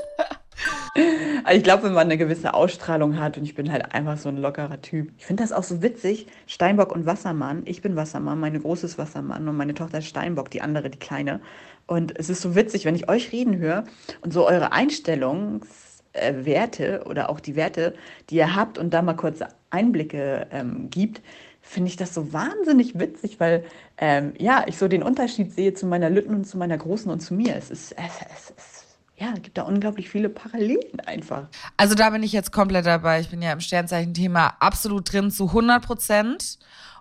Also 0.95 1.57
ich 1.57 1.65
glaube, 1.65 1.85
wenn 1.85 1.95
man 1.95 2.05
eine 2.05 2.19
gewisse 2.19 2.53
Ausstrahlung 2.53 3.19
hat 3.19 3.39
und 3.39 3.45
ich 3.45 3.55
bin 3.55 3.73
halt 3.73 3.95
einfach 3.95 4.19
so 4.19 4.29
ein 4.29 4.37
lockerer 4.37 4.83
Typ. 4.83 5.11
Ich 5.17 5.25
finde 5.25 5.43
das 5.43 5.51
auch 5.53 5.63
so 5.63 5.81
witzig. 5.83 6.27
Steinbock 6.47 6.93
und 6.93 7.07
Wassermann. 7.07 7.63
Ich 7.65 7.81
bin 7.81 7.97
Wassermann, 7.97 8.39
meine 8.39 8.61
große 8.61 8.85
ist 8.87 8.99
Wassermann 8.99 9.49
und 9.49 9.57
meine 9.57 9.73
Tochter 9.73 9.97
ist 9.99 10.09
Steinbock, 10.09 10.51
die 10.51 10.61
andere, 10.61 10.91
die 10.91 10.99
kleine. 10.99 11.41
Und 11.87 12.19
es 12.19 12.29
ist 12.29 12.43
so 12.43 12.55
witzig, 12.55 12.85
wenn 12.85 12.95
ich 12.95 13.09
euch 13.09 13.33
reden 13.33 13.57
höre 13.59 13.85
und 14.21 14.35
so 14.35 14.47
eure 14.47 14.73
Einstellungswerte 14.73 17.05
oder 17.07 17.31
auch 17.31 17.41
die 17.41 17.57
Werte, 17.57 17.95
die 18.29 18.37
ihr 18.37 18.55
habt 18.55 18.77
und 18.77 18.93
da 18.93 19.01
mal 19.01 19.15
kurze 19.15 19.49
Einblicke 19.71 20.47
ähm, 20.51 20.91
gibt, 20.91 21.23
finde 21.63 21.89
ich 21.89 21.97
das 21.97 22.13
so 22.13 22.35
wahnsinnig 22.35 22.99
witzig, 22.99 23.41
weil 23.41 23.65
ähm, 23.97 24.35
ja, 24.39 24.65
ich 24.67 24.77
so 24.77 24.89
den 24.89 25.03
Unterschied 25.03 25.53
sehe 25.53 25.73
zu 25.75 25.87
meiner 25.87 26.11
Lütten 26.11 26.35
und 26.35 26.45
zu 26.45 26.59
meiner 26.59 26.77
Großen 26.77 27.11
und 27.11 27.21
zu 27.21 27.33
mir. 27.35 27.57
Es 27.57 27.71
ist, 27.71 27.93
es, 27.93 28.21
es, 28.35 28.53
es 28.57 28.82
ja, 29.23 29.33
es 29.37 29.43
gibt 29.43 29.57
da 29.57 29.63
unglaublich 29.63 30.11
viele 30.11 30.29
Parallelen 30.29 30.99
einfach. 31.07 31.47
Also 31.77 31.95
da 31.95 32.11
bin 32.11 32.25
ich 32.25 32.33
jetzt 32.33 32.51
komplett 32.51 32.87
dabei. 32.87 33.21
Ich 33.21 33.29
bin 33.29 33.41
ja 33.41 33.53
im 33.53 33.61
Sternzeichen-Thema 33.61 34.57
absolut 34.59 35.13
drin 35.13 35.31
zu 35.31 35.47
100 35.47 35.81
Prozent. 35.81 36.59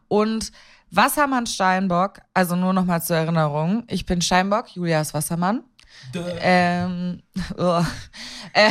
Und 0.08 0.51
Wassermann 0.92 1.48
Steinbock, 1.48 2.20
also 2.36 2.56
nur 2.56 2.74
noch 2.74 2.86
mal 2.86 3.01
zur 3.01 3.16
Erinnerung, 3.16 3.86
ich 3.88 4.06
bin 4.06 4.22
Steinbock, 4.22 4.75
Julia 4.75 5.01
ist 5.01 5.16
Wassermann. 5.16 5.63
Ähm, 6.13 7.24
oh. 7.58 7.84
äh, 8.54 8.70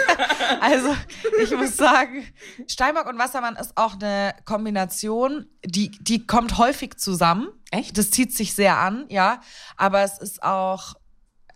also 0.60 0.96
ich 1.42 1.50
muss 1.50 1.76
sagen, 1.76 2.24
Steinbock 2.66 3.06
und 3.06 3.18
Wassermann 3.18 3.56
ist 3.56 3.76
auch 3.76 3.94
eine 3.94 4.34
Kombination, 4.46 5.46
die, 5.62 5.90
die 6.00 6.26
kommt 6.26 6.56
häufig 6.56 6.96
zusammen. 6.96 7.48
Echt? 7.70 7.98
Das 7.98 8.10
zieht 8.10 8.34
sich 8.34 8.54
sehr 8.54 8.78
an, 8.78 9.04
ja. 9.10 9.40
Aber 9.76 10.02
es 10.02 10.18
ist 10.18 10.42
auch, 10.42 10.94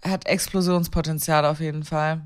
hat 0.05 0.27
Explosionspotenzial 0.27 1.45
auf 1.47 1.61
jeden 1.61 1.85
Fall. 1.85 2.23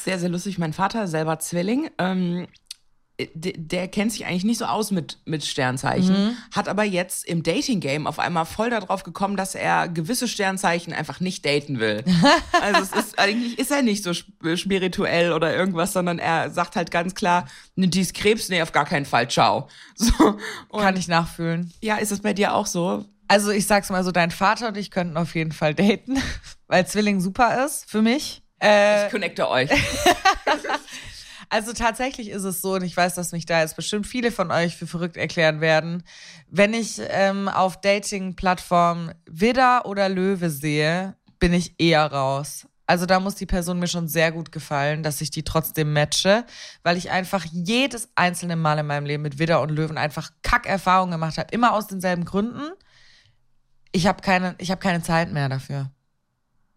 Sehr, 0.00 0.18
sehr 0.18 0.28
lustig. 0.30 0.58
Mein 0.58 0.72
Vater, 0.72 1.06
selber 1.08 1.38
Zwilling, 1.38 1.90
ähm, 1.98 2.46
der, 3.34 3.52
der 3.56 3.88
kennt 3.88 4.12
sich 4.12 4.26
eigentlich 4.26 4.44
nicht 4.44 4.58
so 4.58 4.66
aus 4.66 4.90
mit, 4.90 5.18
mit 5.24 5.42
Sternzeichen, 5.44 6.36
hat 6.52 6.68
aber 6.68 6.84
jetzt 6.84 7.24
im 7.24 7.42
Dating-Game 7.42 8.06
auf 8.06 8.18
einmal 8.18 8.44
voll 8.44 8.68
darauf 8.68 9.04
gekommen, 9.04 9.36
dass 9.38 9.54
er 9.54 9.88
gewisse 9.88 10.28
Sternzeichen 10.28 10.92
einfach 10.92 11.20
nicht 11.20 11.44
daten 11.46 11.80
will. 11.80 12.04
also 12.60 12.82
es 12.82 12.92
ist, 12.92 13.18
eigentlich 13.18 13.58
ist 13.58 13.70
er 13.70 13.80
nicht 13.82 14.04
so 14.04 14.10
sp- 14.12 14.56
spirituell 14.56 15.32
oder 15.32 15.54
irgendwas, 15.56 15.94
sondern 15.94 16.18
er 16.18 16.50
sagt 16.50 16.76
halt 16.76 16.90
ganz 16.90 17.14
klar, 17.14 17.46
ne, 17.74 17.88
die 17.88 18.00
ist 18.02 18.12
Krebs, 18.14 18.50
nee, 18.50 18.60
auf 18.60 18.72
gar 18.72 18.84
keinen 18.84 19.06
Fall, 19.06 19.28
ciao. 19.28 19.68
So, 19.96 20.36
Kann 20.72 20.96
ich 20.96 21.08
nachfühlen. 21.08 21.72
ja, 21.82 21.96
ist 21.96 22.12
das 22.12 22.20
bei 22.20 22.34
dir 22.34 22.54
auch 22.54 22.66
so? 22.66 23.06
Also 23.28 23.50
ich 23.50 23.66
sag's 23.66 23.88
mal 23.90 24.04
so, 24.04 24.12
dein 24.12 24.30
Vater 24.30 24.68
und 24.68 24.76
ich 24.76 24.90
könnten 24.90 25.16
auf 25.16 25.34
jeden 25.34 25.52
Fall 25.52 25.74
daten, 25.74 26.18
weil 26.66 26.86
Zwilling 26.86 27.20
super 27.20 27.64
ist 27.64 27.90
für 27.90 28.02
mich. 28.02 28.42
Äh, 28.60 29.06
Ich 29.06 29.12
connecte 29.12 29.48
euch. 29.48 29.70
also 31.50 31.72
tatsächlich 31.72 32.30
ist 32.30 32.44
es 32.44 32.60
so, 32.60 32.74
und 32.74 32.84
ich 32.84 32.96
weiß, 32.96 33.14
dass 33.14 33.32
mich 33.32 33.46
da 33.46 33.60
jetzt 33.60 33.76
bestimmt 33.76 34.06
viele 34.06 34.32
von 34.32 34.50
euch 34.50 34.76
für 34.76 34.86
verrückt 34.86 35.16
erklären 35.16 35.60
werden, 35.60 36.02
wenn 36.48 36.74
ich 36.74 37.00
ähm, 37.08 37.48
auf 37.48 37.80
Dating-Plattformen 37.80 39.14
Widder 39.26 39.86
oder 39.86 40.08
Löwe 40.08 40.50
sehe, 40.50 41.16
bin 41.38 41.52
ich 41.52 41.74
eher 41.78 42.10
raus. 42.10 42.66
Also 42.88 43.04
da 43.04 43.18
muss 43.18 43.34
die 43.34 43.46
Person 43.46 43.80
mir 43.80 43.88
schon 43.88 44.06
sehr 44.06 44.30
gut 44.30 44.52
gefallen, 44.52 45.02
dass 45.02 45.20
ich 45.20 45.30
die 45.30 45.42
trotzdem 45.42 45.92
matche, 45.92 46.44
weil 46.84 46.96
ich 46.96 47.10
einfach 47.10 47.44
jedes 47.50 48.08
einzelne 48.14 48.54
Mal 48.54 48.78
in 48.78 48.86
meinem 48.86 49.06
Leben 49.06 49.24
mit 49.24 49.40
Widder 49.40 49.60
und 49.60 49.70
Löwen 49.70 49.98
einfach 49.98 50.30
Kackerfahrungen 50.42 51.10
gemacht 51.10 51.36
habe, 51.36 51.48
immer 51.50 51.72
aus 51.72 51.88
denselben 51.88 52.24
Gründen. 52.24 52.70
Ich 53.90 54.06
habe 54.06 54.22
keine, 54.22 54.54
ich 54.58 54.70
habe 54.70 54.80
keine 54.80 55.02
Zeit 55.02 55.32
mehr 55.32 55.48
dafür. 55.48 55.90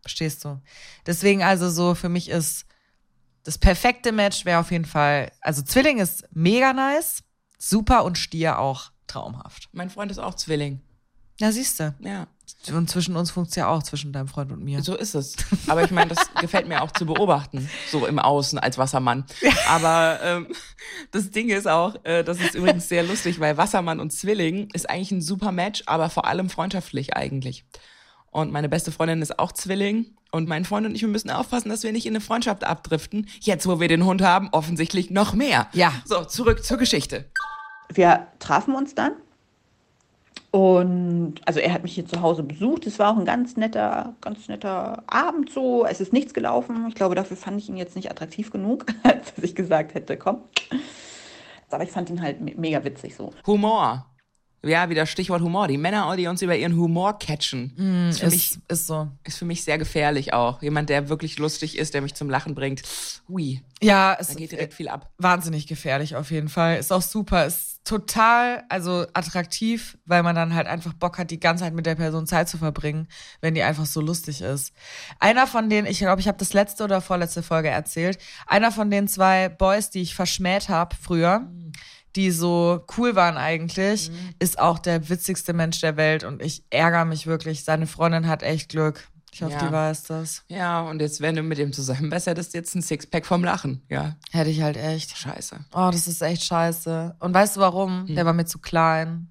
Verstehst 0.01 0.46
du? 0.46 0.62
Deswegen 1.06 1.44
also 1.44 1.70
so 1.70 1.96
für 1.96 2.10
mich 2.10 2.29
ist 2.29 2.65
das 3.44 3.58
perfekte 3.58 4.12
Match 4.12 4.46
wäre 4.46 4.60
auf 4.60 4.72
jeden 4.72 4.86
Fall, 4.86 5.32
also 5.41 5.62
Zwilling 5.62 6.00
ist 6.00 6.27
mega 6.32 6.74
nice, 6.74 7.24
super 7.58 8.03
und 8.03 8.18
Stier 8.18 8.60
auch 8.60 8.91
traumhaft. 9.08 9.70
Mein 9.72 9.89
Freund 9.89 10.12
ist 10.12 10.20
auch 10.20 10.36
Zwilling. 10.36 10.82
Ja, 11.39 11.51
siehst 11.51 11.79
du. 11.79 11.96
Ja. 12.01 12.27
Und 12.74 12.89
zwischen 12.89 13.15
uns 13.15 13.32
funkt's 13.32 13.56
ja 13.56 13.68
auch, 13.68 13.82
zwischen 13.82 14.12
deinem 14.12 14.27
Freund 14.27 14.51
und 14.51 14.62
mir. 14.62 14.84
So 14.84 14.96
ist 14.96 15.15
es. 15.15 15.36
Aber 15.68 15.84
ich 15.84 15.91
meine, 15.91 16.10
das 16.10 16.29
gefällt 16.41 16.68
mir 16.68 16.82
auch 16.82 16.91
zu 16.91 17.06
beobachten, 17.06 17.70
so 17.89 18.06
im 18.06 18.20
Außen 18.20 18.60
als 18.60 18.77
Wassermann. 18.77 19.24
Aber 19.68 20.20
ähm, 20.22 20.48
das 21.12 21.32
Ding 21.32 21.50
ist 21.50 21.68
auch, 21.68 21.96
äh, 22.03 22.24
das 22.24 22.41
ist 22.41 22.56
übrigens 22.56 22.89
sehr 22.89 23.03
lustig, 23.03 23.39
weil 23.39 23.56
Wassermann 23.56 24.00
und 24.01 24.12
Zwilling 24.12 24.70
ist 24.74 24.89
eigentlich 24.89 25.12
ein 25.12 25.22
super 25.22 25.51
Match, 25.53 25.84
aber 25.86 26.10
vor 26.10 26.25
allem 26.25 26.50
freundschaftlich 26.50 27.15
eigentlich. 27.15 27.63
Und 28.31 28.51
meine 28.51 28.69
beste 28.69 28.91
Freundin 28.91 29.21
ist 29.21 29.39
auch 29.39 29.51
Zwilling. 29.51 30.15
Und 30.31 30.48
mein 30.48 30.63
Freund 30.65 30.86
und 30.86 30.93
ich, 30.93 31.01
wir 31.01 31.09
müssen 31.09 31.31
aufpassen, 31.31 31.69
dass 31.69 31.81
wir 31.83 31.91
nicht 31.91 32.05
in 32.05 32.12
eine 32.13 32.21
Freundschaft 32.21 32.63
abdriften. 32.63 33.27
Jetzt, 33.41 33.67
wo 33.67 33.79
wir 33.79 33.88
den 33.88 34.05
Hund 34.05 34.21
haben, 34.21 34.50
offensichtlich 34.51 35.09
noch 35.09 35.33
mehr. 35.33 35.67
Ja. 35.74 35.91
So, 36.05 36.24
zurück 36.24 36.63
zur 36.63 36.77
Geschichte. 36.77 37.25
Wir 37.91 38.27
trafen 38.38 38.75
uns 38.75 38.93
dann. 38.93 39.13
Und 40.51 41.36
also 41.45 41.59
er 41.59 41.74
hat 41.74 41.83
mich 41.83 41.93
hier 41.93 42.07
zu 42.07 42.21
Hause 42.21 42.41
besucht. 42.43 42.88
Es 42.88 42.98
war 42.98 43.13
auch 43.13 43.17
ein 43.17 43.25
ganz 43.25 43.55
netter, 43.55 44.15
ganz 44.21 44.48
netter 44.48 45.03
Abend 45.07 45.51
so. 45.51 45.86
Es 45.86 46.01
ist 46.01 46.12
nichts 46.12 46.33
gelaufen. 46.33 46.86
Ich 46.89 46.95
glaube, 46.95 47.13
dafür 47.15 47.38
fand 47.38 47.59
ich 47.62 47.69
ihn 47.69 47.77
jetzt 47.77 47.95
nicht 47.95 48.09
attraktiv 48.09 48.51
genug, 48.51 48.86
als 49.03 49.33
dass 49.36 49.43
ich 49.43 49.55
gesagt 49.55 49.93
hätte, 49.93 50.17
komm. 50.17 50.41
Aber 51.69 51.83
ich 51.83 51.91
fand 51.91 52.09
ihn 52.09 52.21
halt 52.21 52.41
me- 52.41 52.55
mega 52.57 52.83
witzig 52.83 53.15
so. 53.15 53.31
Humor. 53.45 54.07
Ja, 54.63 54.89
wieder 54.89 55.06
Stichwort 55.06 55.42
Humor. 55.42 55.68
Die 55.70 55.78
Männer, 55.78 56.13
die 56.18 56.28
uns 56.28 56.42
über 56.42 56.56
ihren 56.56 56.75
Humor 56.75 57.18
catchen. 57.18 58.10
ist, 58.10 58.20
für 58.20 58.25
mich, 58.30 58.51
Ist, 58.51 58.60
ist 58.68 58.88
so. 58.88 59.08
ist 59.24 59.38
für 59.38 59.46
mich 59.46 59.63
sehr 59.63 59.78
gefährlich 59.78 60.34
auch. 60.34 60.62
Jemand, 60.62 60.89
der 60.89 61.08
wirklich 61.08 61.39
lustig 61.39 61.78
ist, 61.78 61.94
der 61.94 62.01
mich 62.01 62.13
zum 62.13 62.30
Lachen 62.30 62.56
bringt. 62.56 62.82
Hui, 63.30 63.62
Ja, 63.82 64.18
es 64.20 64.28
da 64.28 64.34
geht 64.34 64.51
direkt 64.51 64.74
viel 64.74 64.89
ab. 64.89 65.10
wahnsinnig 65.18 65.66
gefährlich 65.66 66.18
auf 66.18 66.30
jeden 66.32 66.50
Fall. 66.50 66.78
Ist 66.78 66.92
auch 66.92 67.01
super. 67.01 67.46
Ist 67.46 67.80
total, 67.86 68.63
also 68.68 69.06
attraktiv, 69.13 69.98
weil 70.06 70.24
man 70.24 70.36
dann 70.36 70.54
halt 70.54 70.68
einfach 70.68 70.92
Bock 70.94 71.18
hat, 71.18 71.32
die 71.32 71.39
ganze 71.39 71.63
Zeit 71.63 71.74
mit 71.74 71.86
der 71.86 71.96
Person 71.96 72.28
Zeit 72.28 72.50
zu 72.50 72.58
verbringen, 72.58 73.08
wenn 73.39 73.56
die 73.56 73.63
einfach 73.63 73.86
so 73.86 74.01
lustig 74.01 74.42
ist. 74.42 74.74
Einer 75.20 75.48
von 75.48 75.70
denen, 75.70 75.88
ich 75.88 76.00
glaube, 76.00 76.20
ich 76.20 76.28
habe 76.28 76.38
das 76.38 76.51
letzte 76.51 76.84
oder 76.84 77.00
vorletzte 77.00 77.42
Folge 77.44 77.70
erzählt, 77.70 78.20
einer 78.46 78.72
von 78.74 78.92
den 78.92 79.08
zwei 79.08 79.48
Boys, 79.48 79.89
die 79.89 80.01
ich 80.01 80.13
verschmäht 80.13 80.68
habe 80.68 80.96
früher, 81.01 81.50
die 82.16 82.32
so 82.32 82.84
cool 82.98 83.16
waren 83.16 83.38
eigentlich, 83.38 84.12
ist 84.39 84.60
auch 84.60 84.80
der 84.80 85.10
witzigste 85.10 85.54
Mensch 85.54 85.80
der 85.82 85.96
Welt 85.98 86.24
und 86.24 86.42
ich 86.42 86.63
ärgere 86.70 87.06
mich 87.06 87.28
wirklich. 87.28 87.63
Seine 87.63 87.88
Freundin 87.88 88.28
hat 88.28 88.44
echt 88.44 88.70
Glück. 88.70 89.08
Ich 89.32 89.44
hoffe, 89.44 89.54
Ja. 89.54 89.68
die 89.68 89.72
weiß 89.72 90.04
das. 90.04 90.44
Ja, 90.48 90.82
und 90.82 91.01
jetzt, 91.01 91.22
wenn 91.22 91.36
du 91.36 91.44
mit 91.44 91.60
dem 91.60 91.72
zusammen 91.72 92.10
bist, 92.10 92.25
hättest 92.25 92.54
du 92.54 92.58
jetzt 92.58 92.74
ein 92.75 92.82
Sixpack 92.82 93.28
vom 93.28 93.44
Lachen. 93.44 93.84
Ja, 93.88 94.16
Hätte 94.32 94.50
ich 94.50 94.62
halt 94.63 94.75
echt. 94.75 95.16
scheiße. 95.16 95.60
Oh, 95.72 95.89
das 95.92 96.08
ist 96.08 96.22
echt 96.24 96.44
scheiße. 96.44 97.16
Und 97.20 97.34
weißt 97.34 97.58
du 97.58 97.60
warum? 97.60 98.08
Der 98.08 98.25
war 98.25 98.34
mir 98.34 98.46
zu 98.46 98.58
klein. 98.58 99.30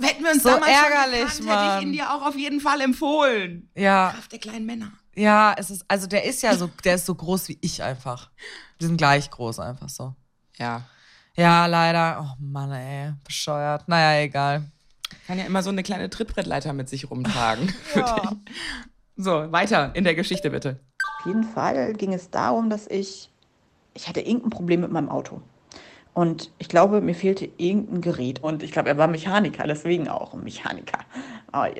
Hätten 0.00 0.24
wir 0.24 0.30
uns 0.32 0.42
So 0.42 0.48
damals 0.50 0.70
ärgerlich, 0.72 1.32
schon 1.32 1.46
gekannt, 1.46 1.60
hätte 1.72 1.78
ich 1.80 1.86
ihn 1.86 1.92
dir 1.92 2.12
auch 2.14 2.22
auf 2.26 2.36
jeden 2.36 2.60
Fall 2.60 2.80
empfohlen. 2.80 3.68
Ja, 3.74 4.12
Kraft 4.14 4.32
der 4.32 4.38
kleinen 4.38 4.64
Männer. 4.66 4.92
ja, 5.14 5.54
es 5.58 5.70
ist, 5.70 5.84
also 5.88 6.06
der 6.06 6.24
ist 6.24 6.42
ja 6.42 6.56
so, 6.56 6.70
der 6.84 6.94
ist 6.94 7.06
so 7.06 7.14
groß 7.14 7.48
wie 7.48 7.58
ich 7.60 7.82
einfach. 7.82 8.30
Wir 8.78 8.88
sind 8.88 8.96
gleich 8.96 9.30
groß 9.30 9.58
einfach 9.60 9.88
so. 9.88 10.14
Ja. 10.56 10.82
Ja, 11.36 11.66
leider. 11.66 12.20
Oh 12.22 12.36
Mann, 12.38 12.72
ey, 12.72 13.12
bescheuert. 13.24 13.88
Naja, 13.88 14.22
egal. 14.22 14.64
Kann 15.26 15.38
ja 15.38 15.44
immer 15.44 15.62
so 15.62 15.70
eine 15.70 15.82
kleine 15.82 16.10
Trittbrettleiter 16.10 16.72
mit 16.72 16.88
sich 16.88 17.10
rumtragen. 17.10 17.72
Wirklich. 17.94 18.30
So, 19.16 19.52
weiter 19.52 19.90
in 19.94 20.04
der 20.04 20.14
Geschichte 20.14 20.50
bitte. 20.50 20.80
Auf 21.20 21.26
jeden 21.26 21.44
Fall 21.44 21.92
ging 21.94 22.12
es 22.12 22.30
darum, 22.30 22.70
dass 22.70 22.86
ich, 22.86 23.30
ich 23.94 24.08
hatte 24.08 24.20
irgendein 24.20 24.50
Problem 24.50 24.80
mit 24.80 24.90
meinem 24.90 25.08
Auto. 25.08 25.40
Und 26.14 26.50
ich 26.58 26.68
glaube, 26.68 27.00
mir 27.00 27.14
fehlte 27.14 27.48
irgendein 27.56 28.00
Gerät. 28.02 28.42
Und 28.42 28.62
ich 28.62 28.72
glaube, 28.72 28.90
er 28.90 28.98
war 28.98 29.08
Mechaniker, 29.08 29.66
deswegen 29.66 30.08
auch 30.08 30.34
ein 30.34 30.44
Mechaniker. 30.44 30.98
Aber 31.50 31.70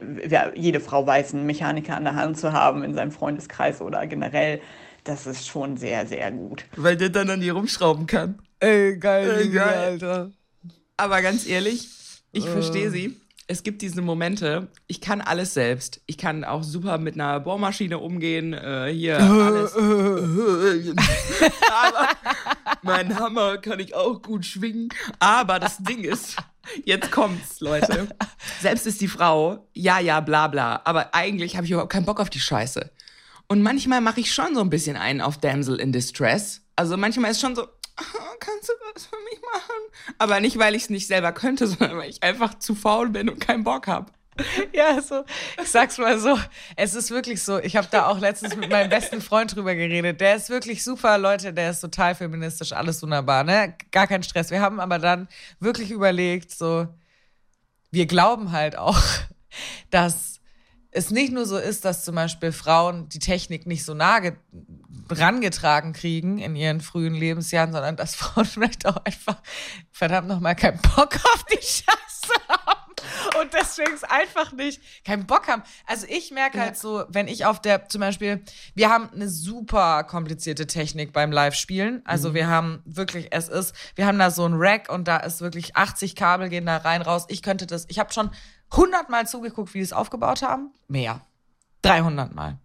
jede 0.56 0.80
Frau 0.80 1.06
weiß, 1.06 1.35
einen 1.35 1.47
Mechaniker 1.47 1.97
an 1.97 2.04
der 2.04 2.14
Hand 2.14 2.38
zu 2.38 2.52
haben 2.52 2.82
in 2.82 2.94
seinem 2.94 3.11
Freundeskreis 3.11 3.82
oder 3.82 4.06
generell, 4.06 4.61
das 5.04 5.26
ist 5.26 5.47
schon 5.47 5.76
sehr, 5.76 6.06
sehr 6.06 6.30
gut. 6.30 6.64
Weil 6.76 6.97
der 6.97 7.11
dann 7.11 7.28
an 7.28 7.40
die 7.40 7.50
rumschrauben 7.50 8.06
kann. 8.06 8.38
Ey, 8.62 8.97
geil, 8.97 9.28
Ey, 9.40 9.49
geil. 9.49 9.78
Alter. 9.78 10.31
Aber 10.97 11.21
ganz 11.21 11.47
ehrlich, 11.49 11.88
ich 12.31 12.49
verstehe 12.49 12.90
sie. 12.92 13.16
Es 13.49 13.64
gibt 13.64 13.83
diese 13.83 14.00
Momente, 14.02 14.69
ich 14.87 15.00
kann 15.00 15.21
alles 15.21 15.52
selbst. 15.52 16.00
Ich 16.07 16.16
kann 16.16 16.45
auch 16.45 16.62
super 16.62 16.97
mit 16.99 17.14
einer 17.14 17.40
Bohrmaschine 17.40 17.99
umgehen, 17.99 18.52
äh, 18.52 18.92
hier 18.95 19.19
alles. 19.21 19.75
Aber 21.71 22.09
mein 22.83 23.19
Hammer 23.19 23.59
kann 23.59 23.81
ich 23.81 23.95
auch 23.97 24.23
gut 24.23 24.47
schwingen. 24.47 24.90
Aber 25.19 25.59
das 25.59 25.78
Ding 25.78 26.04
ist, 26.04 26.37
jetzt 26.85 27.11
kommt's, 27.11 27.61
Leute. 27.61 28.09
Selbst 28.61 28.87
ist 28.87 29.00
die 29.00 29.09
Frau, 29.09 29.69
ja, 29.75 29.99
ja, 29.99 30.21
bla, 30.21 30.47
bla. 30.47 30.81
Aber 30.85 31.12
eigentlich 31.14 31.57
habe 31.57 31.66
ich 31.66 31.73
überhaupt 31.73 31.92
keinen 31.92 32.07
Bock 32.07 32.21
auf 32.21 32.31
die 32.31 32.40
Scheiße. 32.40 32.90
Und 33.49 33.61
manchmal 33.62 34.00
mache 34.00 34.21
ich 34.21 34.33
schon 34.33 34.54
so 34.54 34.61
ein 34.61 34.71
bisschen 34.71 34.97
einen 34.97 35.21
auf 35.21 35.37
Damsel 35.38 35.81
in 35.81 35.90
Distress. 35.92 36.61
Also 36.76 36.97
manchmal 36.97 37.33
ist 37.33 37.40
schon 37.40 37.54
so, 37.57 37.64
"Ah, 37.64 37.69
kannst 37.96 38.68
du 38.68 38.72
was 38.94 39.06
für 39.06 39.16
mich 39.30 39.40
machen? 39.40 40.16
Aber 40.18 40.40
nicht, 40.40 40.58
weil 40.58 40.75
ich 40.75 40.84
es 40.84 40.90
nicht 40.90 41.06
selber 41.06 41.32
könnte, 41.32 41.66
sondern 41.68 41.99
weil 41.99 42.11
ich 42.11 42.22
einfach 42.22 42.58
zu 42.58 42.75
faul 42.75 43.11
bin 43.11 43.28
und 43.28 43.40
keinen 43.40 43.64
Bock 43.64 43.87
hab. 43.87 44.12
Ja, 44.72 44.94
also 44.94 45.25
ich 45.62 45.68
sag's 45.68 45.99
mal 45.99 46.18
so, 46.18 46.38
es 46.76 46.94
ist 46.94 47.11
wirklich 47.11 47.42
so, 47.42 47.58
ich 47.58 47.76
habe 47.76 47.88
da 47.90 48.06
auch 48.06 48.18
letztens 48.18 48.56
mit 48.56 48.70
meinem 48.70 48.88
besten 48.88 49.20
Freund 49.20 49.54
drüber 49.54 49.75
geredet. 49.75 50.20
Der 50.20 50.37
ist 50.37 50.49
wirklich 50.49 50.82
super, 50.82 51.18
Leute, 51.18 51.52
der 51.52 51.70
ist 51.70 51.80
total 51.80 52.14
feministisch, 52.14 52.72
alles 52.72 53.02
wunderbar, 53.02 53.44
ne? 53.44 53.76
Gar 53.90 54.06
kein 54.06 54.22
Stress. 54.22 54.50
Wir 54.50 54.61
haben 54.61 54.80
aber 54.80 54.99
dann 54.99 55.28
wirklich 55.61 55.90
überlegt, 55.90 56.50
so, 56.50 56.88
wir 57.90 58.06
glauben 58.06 58.52
halt 58.52 58.76
auch, 58.76 58.99
dass 59.90 60.31
es 60.92 61.11
nicht 61.11 61.32
nur 61.32 61.46
so 61.46 61.56
ist, 61.56 61.84
dass 61.84 62.04
zum 62.04 62.14
Beispiel 62.14 62.52
Frauen 62.52 63.08
die 63.08 63.18
Technik 63.18 63.66
nicht 63.66 63.84
so 63.84 63.94
nah 63.94 64.20
rangetragen 65.11 65.92
kriegen 65.92 66.38
in 66.38 66.54
ihren 66.54 66.80
frühen 66.80 67.14
Lebensjahren, 67.14 67.72
sondern 67.72 67.96
dass 67.96 68.14
Frauen 68.14 68.44
vielleicht 68.44 68.87
auch 68.87 68.96
einfach 69.04 69.40
verdammt 69.90 70.28
nochmal 70.28 70.54
keinen 70.54 70.80
Bock 70.80 71.16
auf 71.16 71.44
die 71.50 71.56
Scheiße 71.56 72.49
haben 72.49 72.92
und 73.40 73.54
deswegen 73.54 73.94
es 73.94 74.04
einfach 74.04 74.52
nicht 74.52 74.80
keinen 75.04 75.26
Bock 75.26 75.49
haben. 75.49 75.62
Also 75.87 76.06
ich 76.08 76.30
merke 76.30 76.61
halt 76.61 76.76
so, 76.76 77.04
wenn 77.08 77.26
ich 77.26 77.46
auf 77.46 77.61
der, 77.61 77.88
zum 77.88 78.00
Beispiel, 78.00 78.42
wir 78.75 78.90
haben 78.90 79.11
eine 79.12 79.28
super 79.28 80.04
komplizierte 80.04 80.66
Technik 80.66 81.12
beim 81.12 81.32
Live-Spielen. 81.32 82.02
Also 82.04 82.30
mhm. 82.30 82.34
wir 82.34 82.46
haben 82.49 82.82
wirklich, 82.84 83.28
es 83.30 83.49
ist, 83.49 83.75
wir 83.94 84.06
haben 84.06 84.18
da 84.18 84.30
so 84.30 84.44
ein 84.44 84.54
Rack 84.54 84.90
und 84.90 85.08
da 85.08 85.16
ist 85.18 85.40
wirklich 85.40 85.76
80 85.76 86.16
Kabel 86.16 86.49
gehen 86.49 86.66
da 86.66 86.76
rein, 86.76 87.02
raus. 87.02 87.25
Ich 87.28 87.42
könnte 87.42 87.66
das, 87.66 87.87
ich 87.88 87.99
habe 87.99 88.12
schon 88.12 88.30
100 88.72 89.08
Mal 89.10 89.26
zugeguckt, 89.26 89.74
wie 89.74 89.78
die 89.78 89.84
es 89.84 89.92
aufgebaut 89.92 90.42
haben. 90.42 90.70
Mehr. 90.88 91.20
300 91.82 92.34
Mal. 92.34 92.58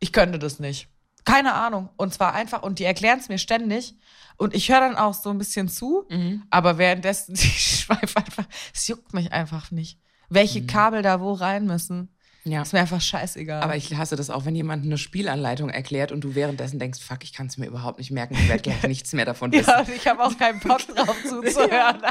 Ich 0.00 0.12
könnte 0.12 0.38
das 0.38 0.58
nicht. 0.58 0.88
Keine 1.24 1.54
Ahnung. 1.54 1.88
Und 1.96 2.12
zwar 2.12 2.34
einfach, 2.34 2.62
und 2.62 2.78
die 2.78 2.84
erklären 2.84 3.18
es 3.18 3.28
mir 3.28 3.38
ständig. 3.38 3.94
Und 4.36 4.54
ich 4.54 4.70
höre 4.70 4.80
dann 4.80 4.96
auch 4.96 5.14
so 5.14 5.30
ein 5.30 5.38
bisschen 5.38 5.68
zu, 5.68 6.06
mhm. 6.10 6.42
aber 6.50 6.78
währenddessen, 6.78 7.34
ich 7.34 7.80
schweife 7.80 8.16
einfach, 8.16 8.44
es 8.74 8.86
juckt 8.88 9.14
mich 9.14 9.32
einfach 9.32 9.70
nicht. 9.70 9.98
Welche 10.28 10.62
mhm. 10.62 10.66
Kabel 10.66 11.02
da 11.02 11.20
wo 11.20 11.32
rein 11.32 11.66
müssen. 11.66 12.10
Ja. 12.44 12.60
Ist 12.60 12.74
mir 12.74 12.80
einfach 12.80 13.00
scheißegal. 13.00 13.62
Aber 13.62 13.74
ich 13.74 13.94
hasse 13.94 14.16
das 14.16 14.28
auch, 14.28 14.44
wenn 14.44 14.54
jemand 14.54 14.84
eine 14.84 14.98
Spielanleitung 14.98 15.70
erklärt 15.70 16.12
und 16.12 16.22
du 16.22 16.34
währenddessen 16.34 16.78
denkst, 16.78 17.00
fuck, 17.00 17.24
ich 17.24 17.32
kann 17.32 17.46
es 17.46 17.56
mir 17.56 17.66
überhaupt 17.66 17.98
nicht 17.98 18.10
merken, 18.10 18.34
ich 18.34 18.48
werde 18.48 18.62
gleich 18.62 18.82
nichts 18.86 19.14
mehr 19.14 19.24
davon 19.24 19.50
wissen. 19.50 19.66
ja, 19.66 19.86
ich 19.88 20.06
habe 20.06 20.22
auch 20.22 20.36
keinen 20.36 20.60
Bock 20.60 20.86
drauf 20.86 21.16
zuzuhören. 21.26 22.02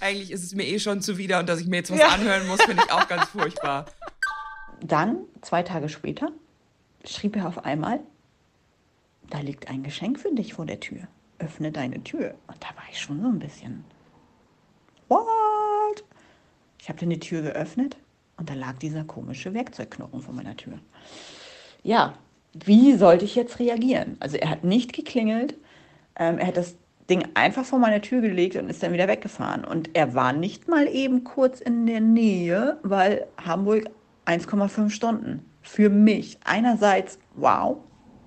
Eigentlich 0.00 0.30
ist 0.30 0.42
es 0.42 0.54
mir 0.54 0.66
eh 0.66 0.78
schon 0.78 1.00
zuwider 1.02 1.40
und 1.40 1.48
dass 1.48 1.60
ich 1.60 1.66
mir 1.66 1.76
jetzt 1.76 1.90
was 1.90 1.98
ja. 1.98 2.08
anhören 2.08 2.46
muss, 2.48 2.62
finde 2.62 2.82
ich 2.84 2.92
auch 2.92 3.06
ganz 3.08 3.26
furchtbar. 3.26 3.86
Dann, 4.82 5.18
zwei 5.42 5.62
Tage 5.62 5.88
später, 5.88 6.32
schrieb 7.04 7.36
er 7.36 7.46
auf 7.46 7.64
einmal, 7.64 8.00
da 9.28 9.38
liegt 9.40 9.68
ein 9.68 9.82
Geschenk 9.82 10.18
für 10.18 10.34
dich 10.34 10.54
vor 10.54 10.66
der 10.66 10.80
Tür. 10.80 11.06
Öffne 11.38 11.70
deine 11.70 12.02
Tür. 12.02 12.34
Und 12.46 12.62
da 12.62 12.68
war 12.68 12.84
ich 12.90 13.00
schon 13.00 13.20
so 13.20 13.28
ein 13.28 13.38
bisschen, 13.38 13.84
what? 15.08 16.04
Ich 16.80 16.88
habe 16.88 16.98
dann 16.98 17.10
die 17.10 17.20
Tür 17.20 17.42
geöffnet 17.42 17.96
und 18.36 18.48
da 18.48 18.54
lag 18.54 18.78
dieser 18.78 19.04
komische 19.04 19.52
Werkzeugknochen 19.54 20.22
vor 20.22 20.34
meiner 20.34 20.56
Tür. 20.56 20.78
Ja, 21.82 22.14
wie 22.52 22.96
sollte 22.96 23.24
ich 23.24 23.34
jetzt 23.34 23.58
reagieren? 23.58 24.16
Also 24.18 24.36
er 24.36 24.50
hat 24.50 24.64
nicht 24.64 24.92
geklingelt, 24.92 25.56
ähm, 26.16 26.38
er 26.38 26.48
hat 26.48 26.56
das 26.56 26.74
Ding 27.10 27.28
einfach 27.34 27.64
vor 27.64 27.78
meine 27.78 28.00
Tür 28.00 28.20
gelegt 28.20 28.56
und 28.56 28.70
ist 28.70 28.82
dann 28.82 28.92
wieder 28.92 29.08
weggefahren. 29.08 29.64
Und 29.64 29.90
er 29.94 30.14
war 30.14 30.32
nicht 30.32 30.68
mal 30.68 30.86
eben 30.86 31.24
kurz 31.24 31.60
in 31.60 31.86
der 31.86 32.00
Nähe, 32.00 32.78
weil 32.82 33.26
Hamburg 33.44 33.90
1,5 34.26 34.90
Stunden. 34.90 35.44
Für 35.60 35.90
mich 35.90 36.38
einerseits, 36.44 37.18
wow, 37.34 37.78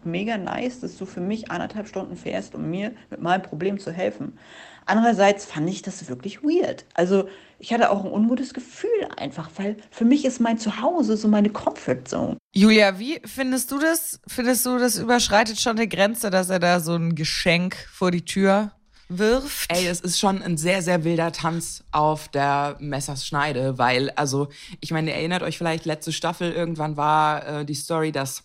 mega 0.04 0.38
nice, 0.38 0.82
dass 0.82 0.98
du 0.98 1.06
für 1.06 1.22
mich 1.22 1.50
anderthalb 1.50 1.88
Stunden 1.88 2.16
fährst, 2.16 2.56
um 2.56 2.70
mir 2.70 2.92
mit 3.10 3.22
meinem 3.22 3.42
Problem 3.42 3.80
zu 3.80 3.92
helfen. 3.92 4.38
Andererseits 4.86 5.46
fand 5.46 5.70
ich 5.70 5.82
das 5.82 6.10
wirklich 6.10 6.44
weird. 6.44 6.86
Also 6.94 7.30
ich 7.60 7.74
hatte 7.74 7.90
auch 7.90 8.04
ein 8.04 8.12
ungutes 8.12 8.54
Gefühl 8.54 9.08
einfach, 9.18 9.50
weil 9.56 9.78
für 9.92 10.06
mich 10.06 10.26
ist 10.26 10.42
mein 10.42 10.58
Zuhause 10.58 11.16
so 11.16 11.28
meine 11.30 11.50
Comfort 11.50 12.04
Zone. 12.06 12.38
Julia, 12.56 13.00
wie 13.00 13.20
findest 13.26 13.72
du 13.72 13.80
das? 13.80 14.22
Findest 14.28 14.64
du, 14.68 14.78
das 14.78 14.98
überschreitet 14.98 15.60
schon 15.60 15.76
eine 15.76 15.88
Grenze, 15.88 16.30
dass 16.30 16.52
er 16.52 16.60
da 16.60 16.80
so 16.80 16.94
ein 16.94 17.16
Geschenk 17.16 17.76
vor 17.92 18.12
die 18.12 18.26
Tür 18.26 18.72
wirft? 19.10 19.72
Ey, 19.72 19.88
es 19.88 20.02
ist 20.02 20.20
schon 20.20 20.44
ein 20.44 20.58
sehr, 20.58 20.84
sehr 20.84 21.04
wilder 21.04 21.32
Tanz 21.32 21.84
auf 21.92 22.28
der 22.28 22.78
Messerschneide, 22.80 23.80
weil, 23.80 24.12
also, 24.12 24.50
ich 24.82 24.92
meine, 24.92 25.10
ihr 25.10 25.16
erinnert 25.16 25.42
euch 25.42 25.58
vielleicht, 25.58 25.86
letzte 25.86 26.12
Staffel 26.12 26.52
irgendwann 26.52 26.96
war 26.96 27.62
äh, 27.62 27.66
die 27.66 27.74
Story, 27.74 28.12
dass 28.12 28.44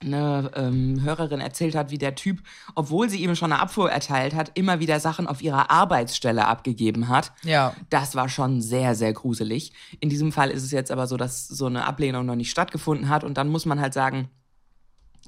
eine 0.00 0.50
ähm, 0.54 1.02
Hörerin 1.02 1.40
erzählt 1.40 1.74
hat, 1.74 1.90
wie 1.90 1.98
der 1.98 2.14
Typ, 2.14 2.42
obwohl 2.74 3.08
sie 3.08 3.22
ihm 3.22 3.34
schon 3.34 3.52
eine 3.52 3.60
Abfuhr 3.60 3.90
erteilt 3.90 4.34
hat, 4.34 4.52
immer 4.54 4.78
wieder 4.80 5.00
Sachen 5.00 5.26
auf 5.26 5.42
ihrer 5.42 5.70
Arbeitsstelle 5.70 6.46
abgegeben 6.46 7.08
hat. 7.08 7.32
Ja. 7.42 7.74
Das 7.90 8.14
war 8.14 8.28
schon 8.28 8.62
sehr, 8.62 8.94
sehr 8.94 9.12
gruselig. 9.12 9.72
In 10.00 10.08
diesem 10.08 10.30
Fall 10.30 10.50
ist 10.50 10.62
es 10.62 10.70
jetzt 10.70 10.90
aber 10.90 11.06
so, 11.06 11.16
dass 11.16 11.48
so 11.48 11.66
eine 11.66 11.84
Ablehnung 11.84 12.26
noch 12.26 12.36
nicht 12.36 12.50
stattgefunden 12.50 13.08
hat. 13.08 13.24
Und 13.24 13.38
dann 13.38 13.48
muss 13.48 13.66
man 13.66 13.80
halt 13.80 13.92
sagen, 13.92 14.30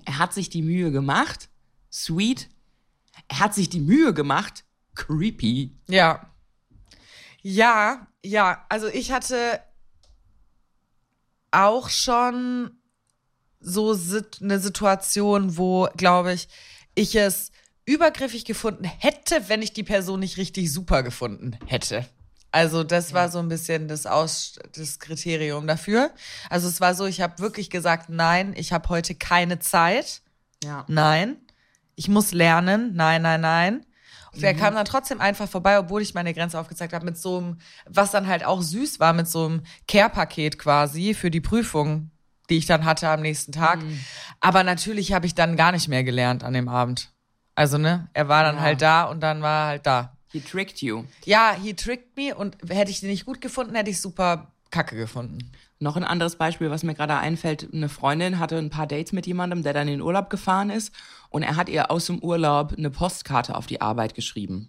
er 0.05 0.19
hat 0.19 0.33
sich 0.33 0.51
die 0.51 0.63
Mühe 0.63 0.93
gemacht. 0.93 1.49
Sweet. 1.93 2.49
Er 3.29 3.41
hat 3.41 3.55
sich 3.55 3.69
die 3.69 3.81
Mühe 3.81 4.15
gemacht. 4.15 4.65
Creepy. 4.95 5.77
Ja. 5.89 6.31
Ja, 7.43 8.07
ja. 8.25 8.65
Also 8.69 8.87
ich 8.87 9.11
hatte 9.11 9.61
auch 11.51 11.89
schon 11.89 12.80
so 13.61 13.97
eine 14.41 14.59
Situation, 14.59 15.57
wo, 15.57 15.89
glaube 15.97 16.33
ich, 16.33 16.49
ich 16.95 17.15
es 17.15 17.53
übergriffig 17.85 18.45
gefunden 18.45 18.85
hätte, 18.85 19.49
wenn 19.49 19.63
ich 19.63 19.73
die 19.73 19.83
Person 19.83 20.21
nicht 20.21 20.37
richtig 20.37 20.73
super 20.73 21.03
gefunden 21.03 21.59
hätte. 21.67 22.07
Also 22.53 22.83
das 22.83 23.15
war 23.15 23.29
so 23.29 23.39
ein 23.39 23.49
bisschen 23.49 23.87
das, 23.87 24.07
Aus 24.07 24.59
das 24.75 24.99
Kriterium 24.99 25.67
dafür. 25.67 26.11
Also 26.49 26.69
es 26.69 26.81
war 26.81 26.95
so, 26.95 27.07
ich 27.07 27.21
habe 27.21 27.39
wirklich 27.39 27.71
gesagt, 27.71 28.09
nein, 28.09 28.55
ich 28.57 28.73
habe 28.73 28.89
heute 28.89 29.15
keine 29.15 29.61
Zeit. 29.61 30.23
Ja. 30.65 30.85
Nein, 30.89 31.37
ich 31.95 32.09
muss 32.09 32.33
lernen. 32.33 32.93
Nein, 32.95 33.23
nein, 33.23 33.41
nein. 33.41 33.87
Und 34.33 34.43
er 34.43 34.55
mhm. 34.55 34.59
kam 34.59 34.75
dann 34.75 34.85
trotzdem 34.85 35.21
einfach 35.21 35.49
vorbei, 35.49 35.79
obwohl 35.79 36.03
ich 36.03 36.15
meine 36.15 36.35
Grenze 36.35 36.59
aufgezeigt 36.59 36.93
habe, 36.93 37.05
mit 37.05 37.19
so 37.19 37.39
einem, 37.39 37.59
was 37.87 38.11
dann 38.11 38.27
halt 38.27 38.45
auch 38.45 38.63
süß 38.63 39.01
war, 39.01 39.13
mit 39.13 39.29
so 39.29 39.47
einem 39.47 39.63
Care-Paket 39.89 40.59
quasi 40.59 41.15
für 41.15 41.31
die 41.31 41.41
Prüfung 41.41 42.11
die 42.51 42.59
ich 42.59 42.67
dann 42.67 42.85
hatte 42.85 43.09
am 43.09 43.23
nächsten 43.23 43.53
Tag. 43.53 43.83
Mhm. 43.83 44.01
Aber 44.41 44.65
natürlich 44.65 45.13
habe 45.13 45.27
ich 45.27 45.35
dann 45.35 45.57
gar 45.57 45.73
nicht 45.73 45.89
mehr 45.89 46.05
gelernt 46.05 46.45
an 46.45 46.53
dem 46.53 46.69
Abend. 46.69 47.11
Also, 47.55 47.79
ne, 47.79 48.09
er 48.13 48.29
war 48.29 48.43
dann 48.43 48.57
ja. 48.57 48.63
halt 48.63 48.83
da 48.83 49.05
und 49.05 49.21
dann 49.21 49.43
war 49.43 49.65
er 49.65 49.69
halt 49.69 49.87
da. 49.87 50.17
He 50.33 50.41
tricked 50.41 50.81
you. 50.81 51.05
Ja, 51.25 51.55
he 51.61 51.75
tricked 51.75 52.17
me 52.17 52.35
und 52.35 52.57
hätte 52.69 52.91
ich 52.91 53.01
den 53.01 53.11
nicht 53.11 53.27
gut 53.27 53.41
gefunden, 53.41 53.75
hätte 53.75 53.91
ich 53.91 54.01
super 54.01 54.53
kacke 54.71 54.97
gefunden. 54.97 55.51
Noch 55.81 55.97
ein 55.97 56.05
anderes 56.05 56.37
Beispiel, 56.37 56.71
was 56.71 56.83
mir 56.83 56.95
gerade 56.95 57.17
einfällt. 57.17 57.69
Eine 57.73 57.89
Freundin 57.89 58.39
hatte 58.39 58.59
ein 58.59 58.71
paar 58.71 58.87
Dates 58.87 59.13
mit 59.13 59.27
jemandem, 59.27 59.63
der 59.63 59.73
dann 59.73 59.89
in 59.89 59.95
den 59.95 60.03
Urlaub 60.03 60.31
gefahren 60.31 60.71
ist 60.71 60.95
und 61.31 61.43
er 61.43 61.57
hat 61.57 61.69
ihr 61.69 61.91
aus 61.91 62.07
dem 62.07 62.21
Urlaub 62.21 62.75
eine 62.77 62.91
Postkarte 62.91 63.55
auf 63.55 63.67
die 63.67 63.81
Arbeit 63.81 64.15
geschrieben. 64.15 64.69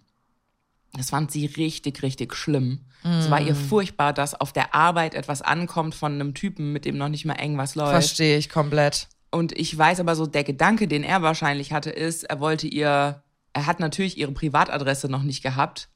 Das 0.94 1.10
fand 1.10 1.30
sie 1.30 1.46
richtig, 1.46 2.02
richtig 2.02 2.34
schlimm. 2.34 2.86
Es 3.04 3.30
war 3.30 3.40
ihr 3.40 3.54
mm. 3.54 3.68
furchtbar, 3.68 4.12
dass 4.12 4.40
auf 4.40 4.52
der 4.52 4.74
Arbeit 4.74 5.14
etwas 5.14 5.42
ankommt 5.42 5.94
von 5.94 6.12
einem 6.12 6.34
Typen, 6.34 6.72
mit 6.72 6.84
dem 6.84 6.96
noch 6.96 7.08
nicht 7.08 7.24
mal 7.24 7.34
eng 7.34 7.58
was 7.58 7.74
läuft. 7.74 7.90
Verstehe 7.90 8.38
ich 8.38 8.48
komplett. 8.48 9.08
Und 9.30 9.58
ich 9.58 9.76
weiß 9.76 9.98
aber 10.00 10.14
so, 10.14 10.26
der 10.26 10.44
Gedanke, 10.44 10.86
den 10.86 11.02
er 11.02 11.22
wahrscheinlich 11.22 11.72
hatte, 11.72 11.90
ist, 11.90 12.24
er 12.24 12.38
wollte 12.38 12.68
ihr, 12.68 13.22
er 13.52 13.66
hat 13.66 13.80
natürlich 13.80 14.18
ihre 14.18 14.32
Privatadresse 14.32 15.08
noch 15.08 15.22
nicht 15.22 15.42
gehabt. 15.42 15.88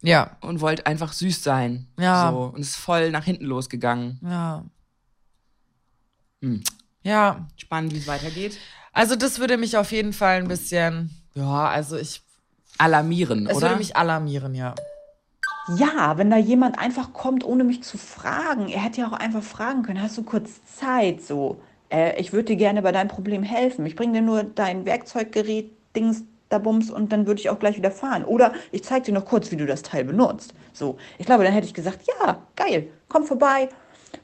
Ja. 0.00 0.36
Und 0.40 0.60
wollte 0.60 0.86
einfach 0.86 1.12
süß 1.12 1.42
sein. 1.42 1.88
Ja. 1.98 2.30
So. 2.30 2.52
Und 2.54 2.60
ist 2.60 2.76
voll 2.76 3.10
nach 3.10 3.24
hinten 3.24 3.44
losgegangen. 3.44 4.20
Ja. 4.22 4.64
Hm. 6.40 6.62
Ja. 7.02 7.48
Spannend, 7.56 7.94
wie 7.94 7.98
es 7.98 8.06
weitergeht. 8.06 8.58
Also, 8.92 9.16
das 9.16 9.38
würde 9.38 9.58
mich 9.58 9.76
auf 9.76 9.92
jeden 9.92 10.12
Fall 10.12 10.38
ein 10.38 10.48
bisschen, 10.48 11.10
ja, 11.34 11.66
also 11.68 11.96
ich 11.96 12.22
alarmieren, 12.78 13.46
es 13.46 13.56
oder? 13.56 13.66
Es 13.66 13.70
würde 13.70 13.78
mich 13.78 13.96
alarmieren, 13.96 14.54
ja. 14.54 14.74
Ja, 15.68 16.16
wenn 16.16 16.30
da 16.30 16.36
jemand 16.36 16.78
einfach 16.78 17.12
kommt, 17.12 17.44
ohne 17.44 17.64
mich 17.64 17.82
zu 17.82 17.98
fragen. 17.98 18.68
Er 18.68 18.82
hätte 18.82 19.00
ja 19.00 19.08
auch 19.08 19.12
einfach 19.12 19.42
fragen 19.42 19.82
können, 19.82 20.00
hast 20.00 20.16
du 20.16 20.22
kurz 20.22 20.64
Zeit 20.64 21.22
so? 21.22 21.60
Äh, 21.90 22.20
ich 22.20 22.32
würde 22.32 22.44
dir 22.46 22.56
gerne 22.56 22.82
bei 22.82 22.92
deinem 22.92 23.08
Problem 23.08 23.42
helfen. 23.42 23.84
Ich 23.86 23.96
bringe 23.96 24.14
dir 24.14 24.22
nur 24.22 24.44
dein 24.44 24.84
Werkzeuggerät, 24.84 25.72
Dings, 25.94 26.24
da 26.48 26.58
Bums 26.58 26.90
und 26.90 27.12
dann 27.12 27.26
würde 27.26 27.40
ich 27.40 27.50
auch 27.50 27.58
gleich 27.58 27.76
wieder 27.76 27.90
fahren. 27.90 28.24
Oder 28.24 28.52
ich 28.70 28.84
zeige 28.84 29.06
dir 29.06 29.14
noch 29.14 29.24
kurz, 29.24 29.50
wie 29.50 29.56
du 29.56 29.66
das 29.66 29.82
Teil 29.82 30.04
benutzt. 30.04 30.54
So, 30.72 30.96
ich 31.18 31.26
glaube, 31.26 31.42
dann 31.42 31.52
hätte 31.52 31.66
ich 31.66 31.74
gesagt, 31.74 32.00
ja, 32.06 32.42
geil, 32.54 32.88
komm 33.08 33.24
vorbei. 33.24 33.68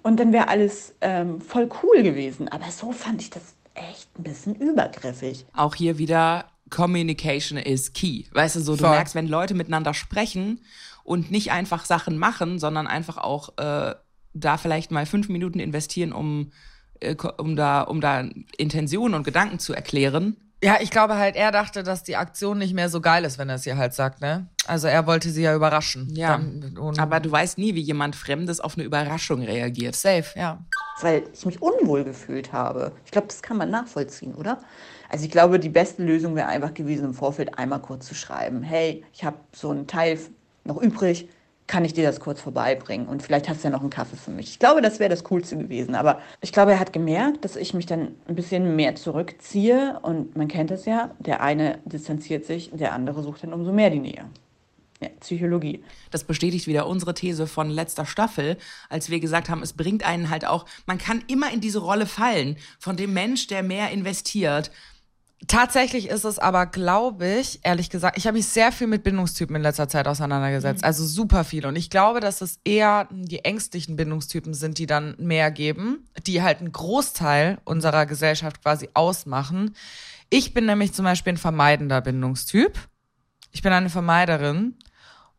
Und 0.03 0.21
dann 0.21 0.33
wäre 0.33 0.49
alles 0.49 0.95
ähm, 1.01 1.41
voll 1.41 1.69
cool 1.83 2.03
gewesen. 2.03 2.49
Aber 2.49 2.71
so 2.71 2.93
fand 2.93 3.21
ich 3.21 3.31
das 3.31 3.55
echt 3.75 4.09
ein 4.19 4.23
bisschen 4.23 4.55
übergriffig. 4.55 5.45
Auch 5.55 5.75
hier 5.75 5.99
wieder 5.99 6.45
Communication 6.71 7.59
is 7.59 7.93
key. 7.93 8.25
Weißt 8.33 8.57
du, 8.57 8.61
so 8.61 8.73
du 8.77 8.85
Voll. 8.85 8.91
merkst, 8.91 9.15
wenn 9.15 9.29
Leute 9.29 9.55
miteinander 9.55 9.93
sprechen 9.95 10.61
und 11.05 11.31
nicht 11.31 11.51
einfach 11.53 11.85
Sachen 11.85 12.19
machen, 12.19 12.59
sondern 12.59 12.87
einfach 12.87 13.19
auch 13.19 13.57
äh, 13.59 13.95
da 14.35 14.57
vielleicht 14.57 14.91
mal 14.91 15.07
fünf 15.07 15.29
Minuten 15.29 15.59
investieren, 15.61 16.13
um, 16.13 16.53
äh, 17.01 17.15
um, 17.39 17.57
da, 17.57 17.83
um 17.83 18.01
da 18.01 18.25
Intentionen 18.57 19.15
und 19.15 19.25
Gedanken 19.25 19.59
zu 19.59 19.73
erklären. 19.75 20.37
Ja, 20.65 20.77
ich 20.81 20.91
glaube 20.93 21.17
halt, 21.17 21.35
er 21.35 21.51
dachte, 21.51 21.83
dass 21.83 22.05
die 22.05 22.15
Aktion 22.15 22.57
nicht 22.57 22.73
mehr 22.73 22.89
so 22.89 23.01
geil 23.01 23.25
ist, 23.25 23.37
wenn 23.37 23.49
er 23.49 23.57
es 23.57 23.67
ihr 23.67 23.77
halt 23.77 23.95
sagt, 23.95 24.21
ne? 24.21 24.47
Also 24.69 24.87
er 24.87 25.09
wollte 25.09 25.29
sie 25.31 25.43
ja 25.43 25.57
überraschen. 25.57 26.09
Ja. 26.15 26.39
Dann- 26.39 26.95
Aber 26.99 27.19
du 27.19 27.33
weißt 27.33 27.59
nie, 27.59 27.75
wie 27.75 27.81
jemand 27.81 28.15
Fremdes 28.15 28.61
auf 28.61 28.77
eine 28.77 28.85
Überraschung 28.85 29.43
reagiert. 29.43 29.97
safe, 29.97 30.39
ja. 30.39 30.65
weil 31.01 31.25
ich 31.35 31.45
mich 31.45 31.61
unwohl 31.61 32.05
gefühlt 32.05 32.53
habe. 32.53 32.93
Ich 33.05 33.11
glaube, 33.11 33.27
das 33.27 33.43
kann 33.43 33.57
man 33.57 33.71
nachvollziehen, 33.71 34.37
oder? 34.37 34.61
Also 35.09 35.25
ich 35.25 35.33
glaube, 35.33 35.59
die 35.59 35.69
beste 35.69 36.05
Lösung 36.05 36.37
wäre 36.37 36.47
einfach 36.47 36.75
gewesen, 36.75 37.07
im 37.07 37.15
Vorfeld 37.15 37.59
einmal 37.59 37.81
kurz 37.81 38.07
zu 38.07 38.15
schreiben, 38.15 38.63
hey, 38.63 39.05
ich 39.13 39.25
habe 39.25 39.39
so 39.53 39.71
einen 39.71 39.89
Teil 39.89 40.17
noch 40.65 40.81
übrig, 40.81 41.29
kann 41.67 41.85
ich 41.85 41.95
dir 41.95 42.05
das 42.05 42.21
kurz 42.21 42.41
vorbeibringen? 42.41 43.07
Und 43.07 43.23
vielleicht 43.23 43.49
hast 43.49 43.63
du 43.63 43.69
ja 43.69 43.71
noch 43.71 43.81
einen 43.81 43.91
Kaffee 43.91 44.17
für 44.17 44.31
mich. 44.31 44.51
Ich 44.51 44.59
glaube, 44.59 44.83
das 44.83 44.99
wäre 44.99 45.11
das 45.11 45.25
Coolste 45.25 45.57
gewesen. 45.57 45.95
Aber 45.95 46.21
ich 46.41 46.53
glaube, 46.53 46.73
er 46.73 46.81
hat 46.81 46.93
gemerkt, 46.93 47.45
dass 47.45 47.57
ich 47.57 47.73
mich 47.73 47.87
dann 47.87 48.15
ein 48.27 48.35
bisschen 48.35 48.77
mehr 48.77 48.95
zurückziehe. 48.95 49.99
Und 50.03 50.37
man 50.37 50.49
kennt 50.49 50.71
es 50.71 50.85
ja, 50.85 51.15
der 51.19 51.41
eine 51.41 51.79
distanziert 51.85 52.45
sich, 52.45 52.71
der 52.73 52.93
andere 52.93 53.23
sucht 53.23 53.45
dann 53.45 53.53
umso 53.53 53.73
mehr 53.73 53.91
die 53.91 54.01
Nähe. 54.01 54.25
Ja, 55.01 55.09
Psychologie. 55.21 55.83
Das 56.13 56.23
bestätigt 56.23 56.69
wieder 56.69 56.87
unsere 56.87 57.15
These 57.15 57.49
von 57.49 57.71
letzter 57.71 58.07
Staffel, 58.07 58.57
als 58.89 59.11
wir 59.11 59.19
gesagt 59.19 59.49
haben, 59.49 59.63
es 59.63 59.73
bringt 59.73 60.07
einen 60.07 60.31
halt 60.31 60.47
auch, 60.47 60.65
man 60.87 60.99
kann 60.99 61.25
immer 61.27 61.53
in 61.53 61.61
diese 61.61 61.81
Rolle 61.81 62.07
fallen 62.07 62.57
von 62.79 62.97
dem 62.97 63.13
Mensch, 63.13 63.49
der 63.49 63.65
mehr 63.65 63.91
investiert. 63.91 64.71
Tatsächlich 65.49 66.09
ist 66.09 66.25
es 66.25 66.39
aber, 66.39 66.67
glaube 66.67 67.27
ich, 67.27 67.59
ehrlich 67.63 67.91
gesagt, 67.91 68.17
ich 68.17 68.27
habe 68.27 68.37
mich 68.37 68.47
sehr 68.47 68.71
viel 68.71 68.87
mit 68.87 69.03
Bindungstypen 69.03 69.57
in 69.57 69.63
letzter 69.63 69.89
Zeit 69.89 70.07
auseinandergesetzt. 70.07 70.85
Also 70.85 71.05
super 71.05 71.43
viel. 71.43 71.67
Und 71.67 71.75
ich 71.75 71.91
glaube, 71.91 72.21
dass 72.21 72.43
es 72.43 72.61
eher 72.65 73.09
die 73.11 73.45
ängstlichen 73.45 73.97
Bindungstypen 73.97 74.55
sind, 74.55 74.79
die 74.79 74.87
dann 74.87 75.17
mehr 75.19 75.51
geben, 75.51 76.09
die 76.27 76.43
halt 76.43 76.61
einen 76.61 76.71
Großteil 76.71 77.59
unserer 77.65 78.07
Gesellschaft 78.07 78.63
quasi 78.63 78.89
ausmachen. 78.95 79.75
Ich 80.31 80.55
bin 80.55 80.67
nämlich 80.67 80.93
zum 80.93 81.05
Beispiel 81.05 81.33
ein 81.33 81.39
vermeidender 81.39 82.01
Bindungstyp. 82.01 82.79
Ich 83.51 83.63
bin 83.63 83.73
eine 83.73 83.91
Vermeiderin. 83.91 84.77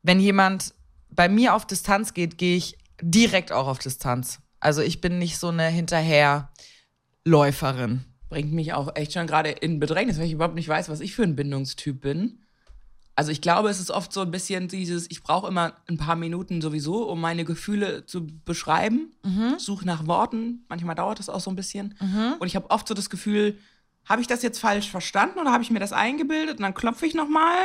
Wenn 0.02 0.20
jemand 0.20 0.74
bei 1.10 1.30
mir 1.30 1.56
auf 1.56 1.66
Distanz 1.66 2.14
geht, 2.14 2.38
gehe 2.38 2.58
ich 2.58 2.78
direkt 3.02 3.54
auch 3.54 3.68
auf 3.68 3.80
Distanz. 3.80 4.40
Also 4.60 4.82
ich 4.82 5.02
bin 5.02 5.18
nicht 5.18 5.38
so 5.38 5.48
eine 5.48 5.68
Hinterherläuferin. 5.68 8.04
Bringt 8.34 8.52
mich 8.52 8.74
auch 8.74 8.96
echt 8.96 9.14
schon 9.14 9.28
gerade 9.28 9.50
in 9.50 9.80
Bedrängnis, 9.80 10.18
weil 10.18 10.26
ich 10.26 10.32
überhaupt 10.32 10.56
nicht 10.56 10.68
weiß, 10.68 10.90
was 10.90 11.02
ich 11.02 11.14
für 11.14 11.22
ein 11.22 11.36
Bindungstyp 11.36 12.02
bin. 12.02 12.40
Also 13.16 13.32
ich 13.32 13.42
glaube, 13.42 13.70
es 13.70 13.80
ist 13.80 13.92
oft 13.92 14.12
so 14.12 14.22
ein 14.22 14.32
bisschen 14.32 14.68
dieses, 14.68 15.06
ich 15.12 15.22
brauche 15.22 15.48
immer 15.48 15.74
ein 15.88 15.98
paar 15.98 16.16
Minuten 16.16 16.60
sowieso, 16.60 17.08
um 17.08 17.22
meine 17.22 17.46
Gefühle 17.46 18.08
zu 18.08 18.26
beschreiben. 18.44 19.12
Suche 19.60 19.86
nach 19.86 20.08
Worten. 20.08 20.66
Manchmal 20.68 20.96
dauert 20.96 21.20
das 21.20 21.30
auch 21.30 21.42
so 21.42 21.52
ein 21.52 21.56
bisschen. 21.56 21.96
Und 22.40 22.48
ich 22.48 22.56
habe 22.56 22.72
oft 22.72 22.88
so 22.88 22.96
das 22.96 23.12
Gefühl, 23.12 23.60
habe 24.06 24.22
ich 24.22 24.28
das 24.28 24.42
jetzt 24.42 24.58
falsch 24.58 24.90
verstanden 24.90 25.38
oder 25.38 25.52
habe 25.52 25.62
ich 25.62 25.70
mir 25.70 25.80
das 25.80 25.94
eingebildet? 25.94 26.58
Und 26.58 26.64
dann 26.64 26.74
klopfe 26.74 27.06
ich 27.06 27.14
nochmal. 27.14 27.56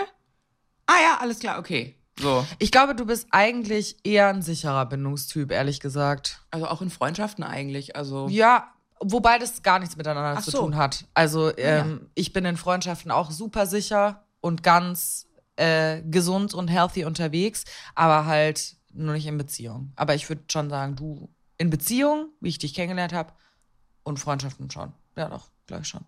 Ah 0.84 1.00
ja, 1.02 1.18
alles 1.18 1.38
klar, 1.38 1.58
okay. 1.58 1.94
So. 2.20 2.46
Ich 2.58 2.70
glaube, 2.70 2.94
du 2.94 3.06
bist 3.06 3.28
eigentlich 3.30 3.96
eher 4.04 4.28
ein 4.28 4.42
sicherer 4.42 4.84
Bindungstyp, 4.84 5.50
ehrlich 5.50 5.80
gesagt. 5.80 6.42
Also 6.50 6.66
auch 6.66 6.82
in 6.82 6.90
Freundschaften 6.90 7.42
eigentlich. 7.42 7.96
Also 7.96 8.28
Ja, 8.28 8.74
wobei 9.12 9.38
das 9.38 9.62
gar 9.62 9.78
nichts 9.78 9.96
miteinander 9.96 10.38
Ach 10.38 10.44
zu 10.44 10.50
so. 10.50 10.58
tun 10.58 10.76
hat. 10.76 11.04
Also 11.14 11.56
ähm, 11.56 12.10
ich 12.14 12.32
bin 12.32 12.44
in 12.44 12.56
Freundschaften 12.56 13.10
auch 13.10 13.30
super 13.30 13.66
sicher 13.66 14.24
und 14.40 14.62
ganz 14.62 15.26
äh, 15.56 16.02
gesund 16.02 16.54
und 16.54 16.68
healthy 16.68 17.04
unterwegs, 17.04 17.64
aber 17.94 18.26
halt 18.26 18.76
nur 18.92 19.14
nicht 19.14 19.26
in 19.26 19.38
Beziehung. 19.38 19.92
Aber 19.96 20.14
ich 20.14 20.28
würde 20.28 20.42
schon 20.50 20.70
sagen, 20.70 20.96
du 20.96 21.28
in 21.56 21.70
Beziehung, 21.70 22.28
wie 22.40 22.48
ich 22.48 22.58
dich 22.58 22.74
kennengelernt 22.74 23.12
habe, 23.12 23.32
und 24.04 24.18
Freundschaften 24.18 24.70
schon. 24.70 24.92
Ja, 25.16 25.28
doch, 25.28 25.48
glaube 25.66 25.82
ich 25.82 25.88
schon. 25.88 26.02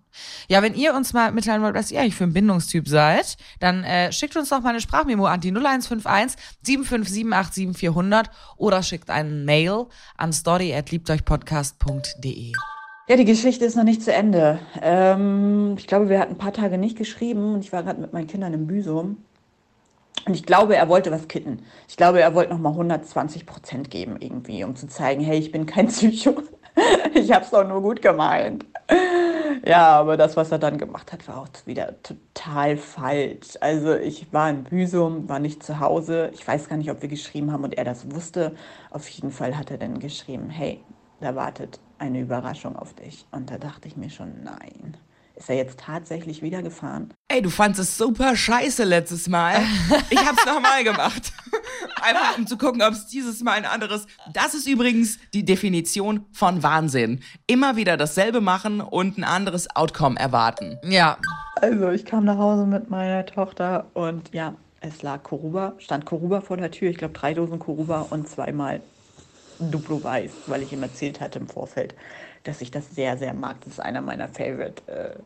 Ja, 0.48 0.62
wenn 0.62 0.74
ihr 0.74 0.94
uns 0.94 1.12
mal 1.12 1.32
mitteilen 1.32 1.62
wollt, 1.62 1.74
was 1.74 1.90
ihr 1.90 2.00
eigentlich 2.00 2.14
für 2.14 2.24
ein 2.24 2.32
Bindungstyp 2.32 2.88
seid, 2.88 3.36
dann 3.58 3.84
äh, 3.84 4.10
schickt 4.12 4.36
uns 4.36 4.48
doch 4.48 4.62
mal 4.62 4.70
eine 4.70 4.80
Sprachmemo 4.80 5.26
an 5.26 5.40
die 5.40 5.50
0151 5.50 6.40
757 6.62 7.76
400 7.76 8.30
oder 8.56 8.82
schickt 8.82 9.10
einen 9.10 9.44
Mail 9.44 9.86
an 10.16 10.32
story@liebteuchpodcast.de. 10.32 12.52
Ja, 13.10 13.16
die 13.16 13.24
Geschichte 13.24 13.64
ist 13.64 13.74
noch 13.74 13.82
nicht 13.82 14.04
zu 14.04 14.12
Ende. 14.12 14.60
Ähm, 14.80 15.74
ich 15.76 15.88
glaube, 15.88 16.08
wir 16.08 16.20
hatten 16.20 16.34
ein 16.34 16.38
paar 16.38 16.52
Tage 16.52 16.78
nicht 16.78 16.96
geschrieben 16.96 17.54
und 17.54 17.64
ich 17.64 17.72
war 17.72 17.82
gerade 17.82 18.00
mit 18.00 18.12
meinen 18.12 18.28
Kindern 18.28 18.54
im 18.54 18.68
Büsum. 18.68 19.16
Und 20.26 20.34
ich 20.34 20.46
glaube, 20.46 20.76
er 20.76 20.88
wollte 20.88 21.10
was 21.10 21.26
kitten. 21.26 21.64
Ich 21.88 21.96
glaube, 21.96 22.20
er 22.20 22.36
wollte 22.36 22.52
nochmal 22.52 22.70
120 22.70 23.46
Prozent 23.46 23.90
geben 23.90 24.14
irgendwie, 24.20 24.62
um 24.62 24.76
zu 24.76 24.86
zeigen, 24.86 25.24
hey, 25.24 25.40
ich 25.40 25.50
bin 25.50 25.66
kein 25.66 25.86
Psycho. 25.88 26.40
ich 27.12 27.32
hab's 27.32 27.50
doch 27.50 27.66
nur 27.66 27.82
gut 27.82 28.00
gemeint. 28.00 28.64
Ja, 29.66 29.88
aber 29.98 30.16
das, 30.16 30.36
was 30.36 30.52
er 30.52 30.60
dann 30.60 30.78
gemacht 30.78 31.12
hat, 31.12 31.26
war 31.26 31.38
auch 31.38 31.48
wieder 31.64 32.00
total 32.04 32.76
falsch. 32.76 33.58
Also 33.60 33.96
ich 33.96 34.32
war 34.32 34.50
in 34.50 34.62
Büsum, 34.62 35.28
war 35.28 35.40
nicht 35.40 35.64
zu 35.64 35.80
Hause. 35.80 36.30
Ich 36.32 36.46
weiß 36.46 36.68
gar 36.68 36.76
nicht, 36.76 36.92
ob 36.92 37.02
wir 37.02 37.08
geschrieben 37.08 37.50
haben 37.50 37.64
und 37.64 37.76
er 37.76 37.84
das 37.84 38.14
wusste. 38.14 38.54
Auf 38.92 39.08
jeden 39.08 39.32
Fall 39.32 39.58
hat 39.58 39.72
er 39.72 39.78
dann 39.78 39.98
geschrieben, 39.98 40.48
hey, 40.48 40.80
da 41.20 41.34
wartet 41.34 41.80
eine 42.00 42.20
Überraschung 42.20 42.76
auf 42.76 42.94
dich. 42.94 43.26
Und 43.30 43.50
da 43.50 43.58
dachte 43.58 43.86
ich 43.88 43.96
mir 43.96 44.10
schon, 44.10 44.42
nein. 44.42 44.96
Ist 45.36 45.48
er 45.48 45.56
jetzt 45.56 45.80
tatsächlich 45.80 46.42
wieder 46.42 46.62
gefahren? 46.62 47.14
Ey, 47.28 47.40
du 47.40 47.48
fandest 47.48 47.80
es 47.80 47.96
super 47.96 48.36
scheiße 48.36 48.84
letztes 48.84 49.28
Mal. 49.28 49.56
Ich 50.10 50.18
hab's 50.18 50.44
nochmal 50.44 50.82
gemacht. 50.84 51.32
Einfach 52.02 52.36
um 52.36 52.46
zu 52.46 52.58
gucken, 52.58 52.82
ob 52.82 52.92
es 52.92 53.06
dieses 53.06 53.42
Mal 53.42 53.52
ein 53.52 53.64
anderes. 53.64 54.06
Das 54.34 54.54
ist 54.54 54.66
übrigens 54.66 55.18
die 55.32 55.44
Definition 55.44 56.26
von 56.32 56.62
Wahnsinn. 56.62 57.20
Immer 57.46 57.76
wieder 57.76 57.96
dasselbe 57.96 58.40
machen 58.40 58.80
und 58.80 59.16
ein 59.18 59.24
anderes 59.24 59.74
Outcome 59.74 60.18
erwarten. 60.18 60.78
Ja, 60.82 61.16
Also 61.62 61.90
ich 61.90 62.04
kam 62.04 62.24
nach 62.24 62.38
Hause 62.38 62.66
mit 62.66 62.90
meiner 62.90 63.24
Tochter 63.24 63.86
und 63.94 64.34
ja, 64.34 64.54
es 64.80 65.02
lag 65.02 65.22
Koruba, 65.22 65.74
stand 65.78 66.04
Koruba 66.06 66.40
vor 66.40 66.56
der 66.56 66.70
Tür. 66.70 66.90
Ich 66.90 66.96
glaube 66.98 67.14
drei 67.14 67.34
Dosen 67.34 67.58
Koruba 67.58 68.06
und 68.10 68.28
zweimal 68.28 68.80
Duplo 69.60 70.02
Weiß, 70.02 70.30
weil 70.46 70.62
ich 70.62 70.72
ihm 70.72 70.82
erzählt 70.82 71.20
hatte 71.20 71.38
im 71.38 71.48
Vorfeld, 71.48 71.94
dass 72.44 72.60
ich 72.60 72.70
das 72.70 72.90
sehr, 72.94 73.18
sehr 73.18 73.34
mag. 73.34 73.56
Das 73.60 73.74
ist 73.74 73.80
einer 73.80 74.00
meiner 74.00 74.28
Favorite 74.28 74.82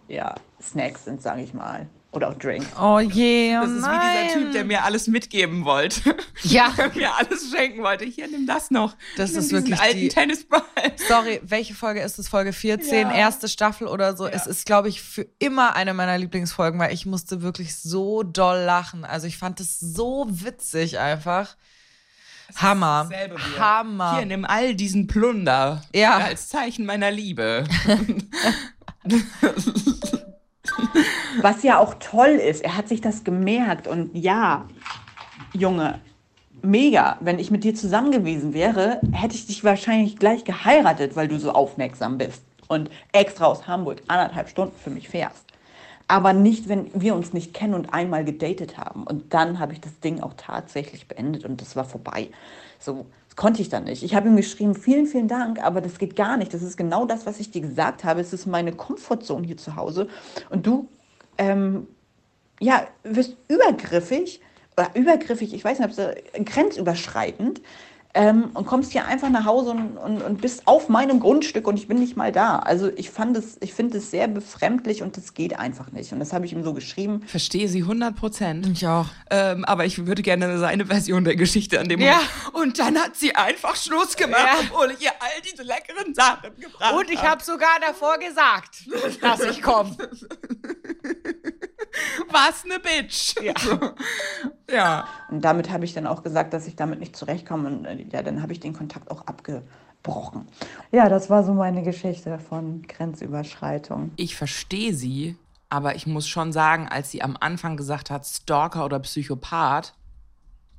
äh, 0.08 0.12
ja, 0.12 0.34
Snacks 0.60 1.04
sind, 1.04 1.22
sage 1.22 1.42
ich 1.42 1.54
mal. 1.54 1.86
Oder 2.10 2.28
auch 2.30 2.34
Drinks. 2.34 2.66
Oh 2.80 3.00
je, 3.00 3.56
oh 3.58 3.62
Das 3.62 3.70
ist 3.72 3.80
nein. 3.80 4.00
wie 4.00 4.28
dieser 4.28 4.40
Typ, 4.40 4.52
der 4.52 4.64
mir 4.64 4.84
alles 4.84 5.08
mitgeben 5.08 5.64
wollte. 5.64 6.16
Ja. 6.42 6.72
Der 6.76 6.90
mir 6.94 7.12
alles 7.16 7.50
schenken 7.50 7.82
wollte. 7.82 8.04
Hier, 8.04 8.28
nimm 8.28 8.46
das 8.46 8.70
noch. 8.70 8.94
Das 9.16 9.30
nimm 9.32 9.40
ist 9.40 9.50
wirklich 9.52 9.80
alten 9.80 9.98
die- 9.98 10.08
Tennisball. 10.08 10.60
Sorry, 11.08 11.40
welche 11.42 11.74
Folge 11.74 12.00
ist 12.02 12.18
es? 12.18 12.28
Folge 12.28 12.52
14, 12.52 13.08
Ja. 13.08 13.14
erste 13.14 13.48
Staffel 13.48 13.86
oder 13.88 14.14
so. 14.16 14.26
Es 14.26 14.46
ist, 14.46 14.66
glaube 14.66 14.88
ich, 14.88 15.00
für 15.02 15.26
immer 15.38 15.74
eine 15.74 15.94
meiner 15.94 16.18
Lieblingsfolgen, 16.18 16.78
weil 16.78 16.92
ich 16.92 17.06
musste 17.06 17.40
wirklich 17.42 17.76
so 17.76 18.22
doll 18.22 18.58
lachen. 18.58 19.04
Also 19.04 19.26
ich 19.26 19.38
fand 19.38 19.58
es 19.60 19.80
so 19.80 20.26
witzig 20.28 20.98
einfach. 20.98 21.56
Hammer. 22.56 23.08
Hammer. 23.58 24.16
Hier, 24.16 24.26
nimm 24.26 24.44
all 24.44 24.74
diesen 24.74 25.06
Plunder. 25.06 25.82
Ja. 25.94 26.18
Als 26.18 26.48
Zeichen 26.48 26.86
meiner 26.86 27.10
Liebe. 27.10 27.64
Was 31.40 31.62
ja 31.62 31.78
auch 31.78 31.94
toll 31.94 32.30
ist, 32.30 32.62
er 32.64 32.76
hat 32.76 32.88
sich 32.88 33.00
das 33.00 33.24
gemerkt 33.24 33.86
und 33.86 34.14
ja, 34.16 34.66
Junge, 35.52 36.00
mega. 36.62 37.18
Wenn 37.20 37.38
ich 37.38 37.50
mit 37.50 37.64
dir 37.64 37.74
zusammen 37.74 38.10
gewesen 38.10 38.54
wäre, 38.54 39.00
hätte 39.12 39.34
ich 39.34 39.46
dich 39.46 39.62
wahrscheinlich 39.64 40.16
gleich 40.16 40.44
geheiratet, 40.44 41.16
weil 41.16 41.28
du 41.28 41.38
so 41.38 41.52
aufmerksam 41.52 42.18
bist 42.18 42.42
und 42.68 42.90
extra 43.12 43.46
aus 43.46 43.66
Hamburg 43.66 44.02
anderthalb 44.08 44.48
Stunden 44.48 44.76
für 44.82 44.90
mich 44.90 45.08
fährst. 45.08 45.43
Aber 46.06 46.32
nicht, 46.32 46.68
wenn 46.68 46.90
wir 46.94 47.14
uns 47.14 47.32
nicht 47.32 47.54
kennen 47.54 47.74
und 47.74 47.94
einmal 47.94 48.24
gedatet 48.24 48.76
haben. 48.76 49.04
Und 49.04 49.32
dann 49.32 49.58
habe 49.58 49.72
ich 49.72 49.80
das 49.80 49.98
Ding 50.00 50.20
auch 50.20 50.34
tatsächlich 50.36 51.08
beendet 51.08 51.44
und 51.44 51.60
das 51.60 51.76
war 51.76 51.84
vorbei. 51.84 52.28
So, 52.78 53.06
das 53.28 53.36
konnte 53.36 53.62
ich 53.62 53.70
dann 53.70 53.84
nicht. 53.84 54.02
Ich 54.02 54.14
habe 54.14 54.28
ihm 54.28 54.36
geschrieben, 54.36 54.74
vielen, 54.74 55.06
vielen 55.06 55.28
Dank, 55.28 55.62
aber 55.62 55.80
das 55.80 55.98
geht 55.98 56.14
gar 56.14 56.36
nicht. 56.36 56.52
Das 56.52 56.62
ist 56.62 56.76
genau 56.76 57.06
das, 57.06 57.24
was 57.24 57.40
ich 57.40 57.50
dir 57.50 57.62
gesagt 57.62 58.04
habe. 58.04 58.20
Es 58.20 58.32
ist 58.32 58.46
meine 58.46 58.72
Komfortzone 58.72 59.46
hier 59.46 59.56
zu 59.56 59.76
Hause. 59.76 60.08
Und 60.50 60.66
du 60.66 60.88
ähm, 61.38 61.86
ja, 62.60 62.86
wirst 63.02 63.36
übergriffig, 63.48 64.40
oder 64.76 64.90
übergriffig, 64.94 65.54
ich 65.54 65.64
weiß 65.64 65.78
nicht, 65.78 65.98
ob 65.98 65.98
es 65.98 66.44
grenzüberschreitend, 66.44 67.60
ähm, 68.16 68.50
und 68.54 68.64
kommst 68.66 68.92
hier 68.92 69.06
einfach 69.06 69.28
nach 69.28 69.44
Hause 69.44 69.70
und, 69.70 69.96
und, 69.98 70.22
und 70.22 70.40
bist 70.40 70.66
auf 70.66 70.88
meinem 70.88 71.18
Grundstück 71.20 71.66
und 71.66 71.76
ich 71.76 71.88
bin 71.88 71.98
nicht 71.98 72.16
mal 72.16 72.30
da. 72.32 72.60
Also 72.60 72.90
ich 72.96 73.10
fand 73.10 73.36
es, 73.36 73.56
ich 73.60 73.74
finde 73.74 73.98
es 73.98 74.10
sehr 74.10 74.28
befremdlich 74.28 75.02
und 75.02 75.16
das 75.16 75.34
geht 75.34 75.58
einfach 75.58 75.90
nicht. 75.92 76.12
Und 76.12 76.20
das 76.20 76.32
habe 76.32 76.46
ich 76.46 76.52
ihm 76.52 76.62
so 76.62 76.72
geschrieben. 76.74 77.22
Verstehe 77.26 77.68
sie 77.68 77.82
100 77.82 78.14
Prozent. 78.14 78.66
Ich 78.68 78.86
auch. 78.86 79.06
Ähm, 79.30 79.64
aber 79.64 79.84
ich 79.84 80.06
würde 80.06 80.22
gerne 80.22 80.58
seine 80.58 80.86
Version 80.86 81.24
der 81.24 81.36
Geschichte 81.36 81.80
an 81.80 81.88
dem 81.88 82.00
Ja. 82.00 82.20
Moment. 82.52 82.66
Und 82.66 82.78
dann 82.78 82.96
hat 82.98 83.16
sie 83.16 83.34
einfach 83.34 83.74
Schluss 83.76 84.16
gemacht, 84.16 84.40
Ja. 84.46 84.68
obwohl 84.70 84.92
ich 84.92 85.02
ihr 85.04 85.10
all 85.20 85.40
diese 85.50 85.62
leckeren 85.64 86.14
Sachen 86.14 86.50
gebracht 86.60 86.94
Und 86.94 87.10
ich 87.10 87.18
habe. 87.18 87.28
habe 87.30 87.44
sogar 87.44 87.80
davor 87.80 88.16
gesagt, 88.18 88.84
dass 89.20 89.40
ich 89.42 89.60
komme. 89.60 89.96
Was 92.30 92.64
ne 92.64 92.78
Bitch. 92.78 93.34
Ja. 93.42 93.54
ja. 94.70 95.08
Und 95.30 95.44
damit 95.44 95.70
habe 95.70 95.84
ich 95.84 95.94
dann 95.94 96.06
auch 96.06 96.22
gesagt, 96.22 96.52
dass 96.52 96.66
ich 96.66 96.76
damit 96.76 97.00
nicht 97.00 97.16
zurechtkomme. 97.16 97.68
Und 97.68 97.84
äh, 97.84 98.04
ja, 98.10 98.22
dann 98.22 98.42
habe 98.42 98.52
ich 98.52 98.60
den 98.60 98.72
Kontakt 98.72 99.10
auch 99.10 99.26
abgebrochen. 99.26 100.48
Ja, 100.92 101.08
das 101.08 101.30
war 101.30 101.44
so 101.44 101.52
meine 101.52 101.82
Geschichte 101.82 102.38
von 102.38 102.82
Grenzüberschreitung. 102.82 104.12
Ich 104.16 104.36
verstehe 104.36 104.94
sie, 104.94 105.36
aber 105.68 105.94
ich 105.96 106.06
muss 106.06 106.28
schon 106.28 106.52
sagen, 106.52 106.88
als 106.88 107.10
sie 107.10 107.22
am 107.22 107.36
Anfang 107.38 107.76
gesagt 107.76 108.10
hat, 108.10 108.26
Stalker 108.26 108.84
oder 108.84 109.00
Psychopath, 109.00 109.94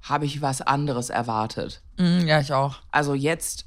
habe 0.01 0.25
ich 0.25 0.41
was 0.41 0.61
anderes 0.61 1.09
erwartet. 1.09 1.81
Mm, 1.97 2.27
ja, 2.27 2.39
ich 2.39 2.53
auch. 2.53 2.77
Also 2.91 3.13
jetzt 3.13 3.65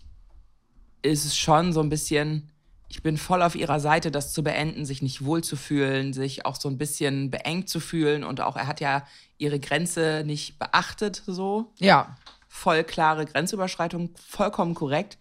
ist 1.03 1.25
es 1.25 1.37
schon 1.37 1.73
so 1.73 1.81
ein 1.81 1.89
bisschen, 1.89 2.51
ich 2.88 3.03
bin 3.03 3.18
voll 3.18 3.42
auf 3.42 3.55
ihrer 3.55 3.81
Seite, 3.81 4.11
das 4.11 4.33
zu 4.33 4.42
beenden, 4.42 4.87
sich 4.87 5.03
nicht 5.03 5.24
wohlzufühlen, 5.24 6.14
sich 6.14 6.46
auch 6.46 6.57
so 6.57 6.68
ein 6.68 6.79
bisschen 6.79 7.31
beengt 7.31 7.68
zu 7.68 7.81
fühlen. 7.81 8.24
Und 8.24 8.40
auch 8.40 8.57
er 8.57 8.66
hat 8.66 8.81
ja 8.81 9.05
ihre 9.37 9.61
Grenze 9.61 10.22
nicht 10.24 10.59
beachtet, 10.59 11.22
so. 11.27 11.72
Ja. 11.79 12.16
Voll 12.48 12.85
klare 12.85 13.27
Grenzüberschreitung, 13.27 14.14
vollkommen 14.16 14.74
korrekt. 14.74 15.18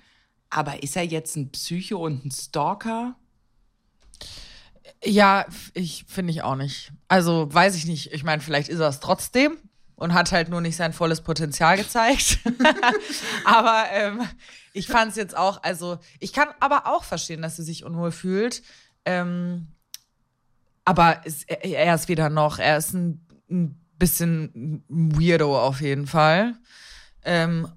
Aber 0.49 0.81
ist 0.81 0.95
er 0.95 1.03
jetzt 1.03 1.35
ein 1.35 1.51
Psycho 1.51 1.97
und 1.97 2.25
ein 2.25 2.31
Stalker? 2.31 3.15
Ja, 5.03 5.45
ich 5.73 6.05
finde 6.07 6.31
ich 6.31 6.43
auch 6.43 6.55
nicht. 6.55 6.93
Also 7.09 7.53
weiß 7.53 7.75
ich 7.75 7.85
nicht. 7.85 8.13
Ich 8.13 8.23
meine, 8.23 8.41
vielleicht 8.41 8.69
ist 8.69 8.79
er 8.79 8.87
es 8.87 9.01
trotzdem 9.01 9.57
und 9.97 10.13
hat 10.13 10.31
halt 10.31 10.47
nur 10.49 10.61
nicht 10.61 10.77
sein 10.77 10.93
volles 10.93 11.21
Potenzial 11.21 11.75
gezeigt. 11.75 12.39
aber 13.45 13.85
ähm, 13.91 14.21
ich 14.71 14.87
fand 14.87 15.11
es 15.11 15.17
jetzt 15.17 15.35
auch, 15.35 15.61
also 15.63 15.97
ich 16.19 16.31
kann 16.33 16.47
aber 16.59 16.85
auch 16.85 17.03
verstehen, 17.03 17.41
dass 17.41 17.57
sie 17.57 17.63
sich 17.63 17.83
unwohl 17.83 18.11
fühlt. 18.11 18.61
Ähm, 19.05 19.67
aber 20.85 21.21
es, 21.25 21.43
er, 21.43 21.95
ist 21.95 22.07
weder 22.07 22.29
noch, 22.29 22.59
er 22.59 22.77
ist 22.77 22.93
ein, 22.93 23.25
ein 23.49 23.81
bisschen 23.97 24.83
weirdo 24.87 25.59
auf 25.59 25.81
jeden 25.81 26.05
Fall. 26.05 26.53
Ähm, 27.25 27.67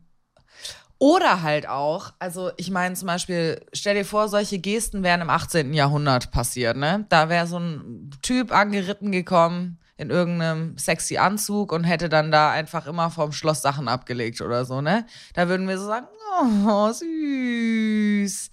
oder 0.98 1.40
halt 1.40 1.66
auch, 1.66 2.12
also 2.18 2.50
ich 2.58 2.70
meine 2.70 2.94
zum 2.94 3.06
Beispiel, 3.06 3.64
stell 3.72 3.94
dir 3.94 4.04
vor, 4.04 4.28
solche 4.28 4.58
Gesten 4.58 5.02
wären 5.02 5.22
im 5.22 5.30
18. 5.30 5.72
Jahrhundert 5.72 6.30
passiert, 6.30 6.76
ne? 6.76 7.06
Da 7.08 7.30
wäre 7.30 7.46
so 7.46 7.58
ein 7.58 8.10
Typ 8.20 8.52
angeritten 8.52 9.10
gekommen 9.10 9.78
in 10.00 10.08
irgendeinem 10.08 10.78
sexy 10.78 11.18
Anzug 11.18 11.72
und 11.72 11.84
hätte 11.84 12.08
dann 12.08 12.30
da 12.30 12.50
einfach 12.50 12.86
immer 12.86 13.10
vom 13.10 13.32
Schloss 13.32 13.60
Sachen 13.60 13.86
abgelegt 13.86 14.40
oder 14.40 14.64
so, 14.64 14.80
ne? 14.80 15.04
Da 15.34 15.46
würden 15.46 15.68
wir 15.68 15.78
so 15.78 15.84
sagen, 15.84 16.06
oh, 16.40 16.90
süß. 16.90 18.50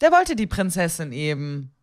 Der 0.00 0.12
wollte 0.12 0.34
die 0.34 0.46
Prinzessin 0.46 1.12
eben. 1.12 1.74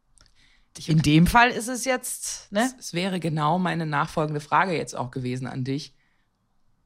In 0.88 1.04
dem 1.04 1.28
Fall 1.28 1.52
ist 1.52 1.68
es 1.68 1.86
jetzt, 1.86 2.52
ne? 2.52 2.74
Es 2.80 2.94
wäre 2.94 3.20
genau 3.20 3.60
meine 3.60 3.86
nachfolgende 3.86 4.40
Frage 4.40 4.76
jetzt 4.76 4.98
auch 4.98 5.12
gewesen 5.12 5.46
an 5.46 5.64
dich 5.64 5.94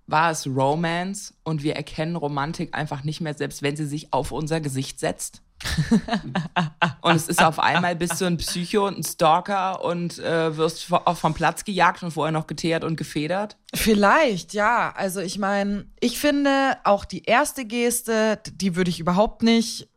war 0.08 0.32
es 0.32 0.48
Romance 0.48 1.34
und 1.44 1.64
wir 1.64 1.76
erkennen 1.76 2.16
Romantik 2.16 2.76
einfach 2.76 3.04
nicht 3.04 3.22
mehr, 3.22 3.34
selbst 3.34 3.62
wenn 3.62 3.76
sie 3.76 3.86
sich 3.86 4.14
auf 4.14 4.32
unser 4.32 4.60
Gesicht 4.60 5.00
setzt. 5.00 5.42
und 7.02 7.16
es 7.16 7.30
ist 7.30 7.42
auf 7.42 7.58
einmal 7.60 7.96
bist 7.96 8.20
du 8.20 8.26
ein 8.26 8.36
Psycho 8.36 8.88
und 8.88 8.98
ein 8.98 9.04
Stalker 9.04 9.84
und 9.84 10.20
äh, 10.20 10.58
wirst 10.58 10.92
auch 10.92 11.18
vom 11.18 11.34
Platz 11.34 11.64
gejagt 11.64 12.04
und 12.04 12.12
vorher 12.12 12.34
noch 12.34 12.48
geteert 12.48 12.84
und 12.84 12.98
gefedert? 12.98 13.58
Vielleicht, 13.74 14.54
ja. 14.54 14.94
Also 14.96 15.22
ich 15.22 15.40
meine, 15.40 15.86
ich 16.02 16.20
finde 16.20 16.78
auch 16.84 17.06
die 17.06 17.24
erste 17.24 17.66
Geste, 17.66 18.40
die 18.52 18.76
würde 18.76 18.90
ich 18.90 19.00
überhaupt 19.00 19.42
nicht 19.42 19.90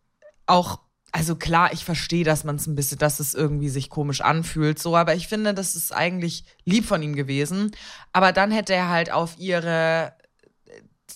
auch 0.47 0.81
also 1.17 1.35
klar, 1.35 1.73
ich 1.73 1.83
verstehe, 1.83 2.25
dass 2.25 2.45
man 2.45 2.57
es 2.57 2.67
ein 2.67 2.75
bisschen, 2.75 2.99
dass 2.99 3.21
es 3.21 3.33
irgendwie 3.33 3.71
sich 3.71 3.89
komisch 3.89 4.21
anfühlt, 4.21 4.79
so, 4.79 4.95
aber 4.95 5.15
ich 5.15 5.29
finde, 5.29 5.55
das 5.55 5.75
ist 5.75 5.91
eigentlich 5.91 6.45
lieb 6.67 6.85
von 6.85 7.03
ihm 7.03 7.17
gewesen. 7.17 7.71
Aber 8.13 8.33
dann 8.33 8.51
hätte 8.51 8.75
er 8.75 8.91
halt 8.91 9.11
auf 9.11 9.39
ihre 9.39 10.13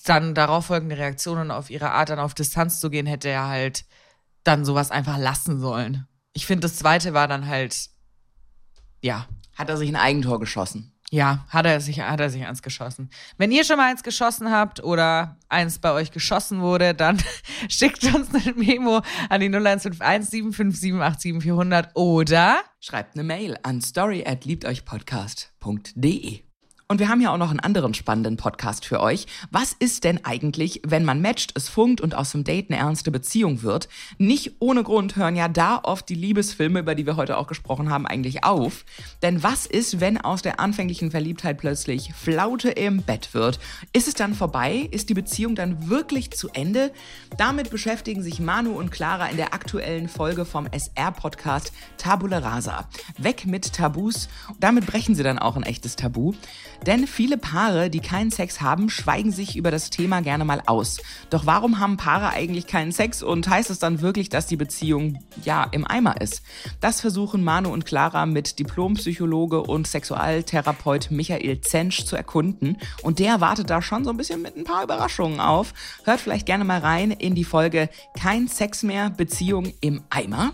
dann 0.06 0.34
darauf 0.34 0.66
folgende 0.66 0.96
Reaktionen 0.96 1.50
auf 1.50 1.68
ihre 1.68 1.90
Art, 1.90 2.08
dann 2.08 2.18
auf 2.18 2.32
Distanz 2.32 2.80
zu 2.80 2.88
gehen, 2.88 3.04
hätte 3.04 3.28
er 3.28 3.48
halt 3.48 3.84
dann 4.42 4.64
sowas 4.64 4.90
einfach 4.90 5.18
lassen 5.18 5.60
sollen. 5.60 6.06
Ich 6.32 6.46
finde, 6.46 6.62
das 6.62 6.76
zweite 6.76 7.12
war 7.12 7.28
dann 7.28 7.46
halt, 7.46 7.90
ja. 9.02 9.26
Hat 9.54 9.68
er 9.68 9.76
sich 9.76 9.90
ein 9.90 9.96
Eigentor 9.96 10.40
geschossen? 10.40 10.94
Ja, 11.12 11.44
hat 11.48 11.66
er 11.66 11.80
sich, 11.80 12.00
hat 12.00 12.20
er 12.20 12.30
sich 12.30 12.46
eins 12.46 12.62
geschossen. 12.62 13.10
Wenn 13.36 13.50
ihr 13.50 13.64
schon 13.64 13.78
mal 13.78 13.90
eins 13.90 14.04
geschossen 14.04 14.52
habt 14.52 14.84
oder 14.84 15.38
eins 15.48 15.80
bei 15.80 15.90
euch 15.90 16.12
geschossen 16.12 16.60
wurde, 16.60 16.94
dann 16.94 17.20
schickt 17.68 18.04
uns 18.14 18.32
eine 18.32 18.54
Memo 18.54 19.02
an 19.28 19.40
die 19.40 19.48
0151 19.48 20.30
757 20.30 21.42
400 21.42 21.96
oder 21.96 22.60
schreibt 22.78 23.16
eine 23.16 23.24
Mail 23.24 23.58
an 23.64 23.80
story 23.80 24.24
at 24.24 24.44
liebteuchpodcast.de. 24.44 26.49
Und 26.90 26.98
wir 26.98 27.08
haben 27.08 27.20
ja 27.20 27.32
auch 27.32 27.38
noch 27.38 27.50
einen 27.50 27.60
anderen 27.60 27.94
spannenden 27.94 28.36
Podcast 28.36 28.84
für 28.84 28.98
euch. 28.98 29.28
Was 29.52 29.76
ist 29.78 30.02
denn 30.02 30.24
eigentlich, 30.24 30.82
wenn 30.84 31.04
man 31.04 31.22
matcht, 31.22 31.52
es 31.54 31.68
funkt 31.68 32.00
und 32.00 32.16
aus 32.16 32.32
dem 32.32 32.42
Date 32.42 32.68
eine 32.68 32.80
ernste 32.80 33.12
Beziehung 33.12 33.62
wird? 33.62 33.88
Nicht 34.18 34.56
ohne 34.58 34.82
Grund 34.82 35.14
hören 35.14 35.36
ja 35.36 35.46
da 35.46 35.78
oft 35.84 36.08
die 36.08 36.16
Liebesfilme, 36.16 36.80
über 36.80 36.96
die 36.96 37.06
wir 37.06 37.14
heute 37.14 37.36
auch 37.36 37.46
gesprochen 37.46 37.90
haben, 37.90 38.08
eigentlich 38.08 38.42
auf. 38.42 38.84
Denn 39.22 39.44
was 39.44 39.66
ist, 39.66 40.00
wenn 40.00 40.18
aus 40.18 40.42
der 40.42 40.58
anfänglichen 40.58 41.12
Verliebtheit 41.12 41.58
plötzlich 41.58 42.12
Flaute 42.12 42.70
im 42.70 43.02
Bett 43.02 43.34
wird? 43.34 43.60
Ist 43.92 44.08
es 44.08 44.14
dann 44.14 44.34
vorbei? 44.34 44.88
Ist 44.90 45.10
die 45.10 45.14
Beziehung 45.14 45.54
dann 45.54 45.88
wirklich 45.88 46.32
zu 46.32 46.48
Ende? 46.48 46.90
Damit 47.38 47.70
beschäftigen 47.70 48.24
sich 48.24 48.40
Manu 48.40 48.72
und 48.72 48.90
Clara 48.90 49.28
in 49.28 49.36
der 49.36 49.54
aktuellen 49.54 50.08
Folge 50.08 50.44
vom 50.44 50.66
SR-Podcast 50.66 51.70
Tabula 51.98 52.38
Rasa. 52.38 52.88
Weg 53.16 53.46
mit 53.46 53.74
Tabus. 53.74 54.28
Damit 54.58 54.86
brechen 54.86 55.14
sie 55.14 55.22
dann 55.22 55.38
auch 55.38 55.54
ein 55.54 55.62
echtes 55.62 55.94
Tabu. 55.94 56.32
Denn 56.86 57.06
viele 57.06 57.36
Paare, 57.36 57.90
die 57.90 58.00
keinen 58.00 58.30
Sex 58.30 58.60
haben, 58.60 58.88
schweigen 58.88 59.32
sich 59.32 59.56
über 59.56 59.70
das 59.70 59.90
Thema 59.90 60.22
gerne 60.22 60.44
mal 60.44 60.62
aus. 60.66 60.98
Doch 61.28 61.44
warum 61.44 61.78
haben 61.78 61.96
Paare 61.96 62.30
eigentlich 62.30 62.66
keinen 62.66 62.92
Sex 62.92 63.22
und 63.22 63.48
heißt 63.48 63.70
es 63.70 63.78
dann 63.78 64.00
wirklich, 64.00 64.30
dass 64.30 64.46
die 64.46 64.56
Beziehung 64.56 65.18
ja 65.44 65.64
im 65.72 65.86
Eimer 65.86 66.20
ist? 66.20 66.42
Das 66.80 67.00
versuchen 67.00 67.44
Manu 67.44 67.70
und 67.70 67.84
Clara 67.84 68.24
mit 68.24 68.58
Diplompsychologe 68.58 69.60
und 69.62 69.86
Sexualtherapeut 69.86 71.10
Michael 71.10 71.60
Zensch 71.60 72.04
zu 72.04 72.16
erkunden. 72.16 72.78
Und 73.02 73.18
der 73.18 73.40
wartet 73.40 73.68
da 73.68 73.82
schon 73.82 74.04
so 74.04 74.10
ein 74.10 74.16
bisschen 74.16 74.40
mit 74.40 74.56
ein 74.56 74.64
paar 74.64 74.82
Überraschungen 74.82 75.40
auf. 75.40 75.74
Hört 76.04 76.20
vielleicht 76.20 76.46
gerne 76.46 76.64
mal 76.64 76.80
rein 76.80 77.10
in 77.10 77.34
die 77.34 77.44
Folge 77.44 77.90
Kein 78.18 78.48
Sex 78.48 78.82
mehr, 78.82 79.10
Beziehung 79.10 79.72
im 79.80 80.02
Eimer. 80.08 80.52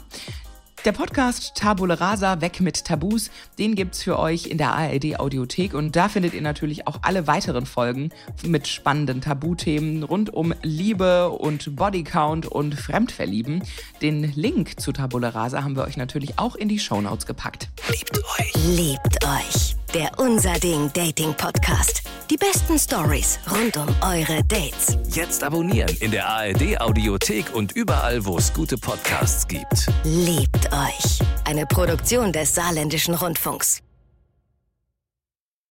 Der 0.87 0.93
Podcast 0.93 1.57
Tabula 1.57 1.95
Rasa, 1.95 2.41
weg 2.41 2.61
mit 2.61 2.85
Tabus, 2.85 3.33
den 3.59 3.75
gibt's 3.75 4.05
für 4.05 4.21
euch 4.21 4.47
in 4.47 4.57
der 4.57 4.73
ARD 4.73 5.19
Audiothek 5.19 5.75
und 5.75 5.97
da 5.97 6.09
findet 6.09 6.33
ihr 6.33 6.43
natürlich 6.43 6.87
auch 6.87 7.01
alle 7.03 7.27
weiteren 7.27 7.67
Folgen 7.67 8.11
mit 8.45 8.69
spannenden 8.69 9.21
Tabuthemen 9.21 10.05
rund 10.05 10.33
um 10.33 10.55
Liebe 10.63 11.31
und 11.31 11.75
Bodycount 11.75 12.47
und 12.47 12.77
Fremdverlieben. 12.77 13.65
Den 14.01 14.33
Link 14.37 14.79
zu 14.79 14.93
Tabula 14.93 15.31
Rasa 15.31 15.65
haben 15.65 15.75
wir 15.75 15.83
euch 15.83 15.97
natürlich 15.97 16.39
auch 16.39 16.55
in 16.55 16.69
die 16.69 16.79
Shownotes 16.79 17.27
gepackt. 17.27 17.69
Liebt 17.91 18.17
euch. 18.39 18.53
Liebt 18.55 19.25
euch. 19.25 19.76
Der 19.97 20.11
Unser 20.19 20.53
Ding 20.59 20.93
Dating 20.93 21.33
Podcast. 21.33 22.03
Die 22.29 22.37
besten 22.37 22.79
Stories 22.79 23.39
rund 23.51 23.79
um 23.79 23.89
eure 24.03 24.45
Dates. 24.45 24.99
Jetzt 25.09 25.43
abonnieren 25.43 25.97
in 26.01 26.11
der 26.11 26.29
ARD 26.29 26.79
Audiothek 26.79 27.55
und 27.55 27.73
überall, 27.73 28.23
wo 28.27 28.37
es 28.37 28.53
gute 28.53 28.77
Podcasts 28.77 29.49
gibt. 29.49 29.87
Liebt 30.05 30.71
euch. 30.71 31.19
Eine 31.47 31.65
Produktion 31.65 32.31
des 32.31 32.55
Saarländischen 32.55 33.15
Rundfunks. 33.15 33.81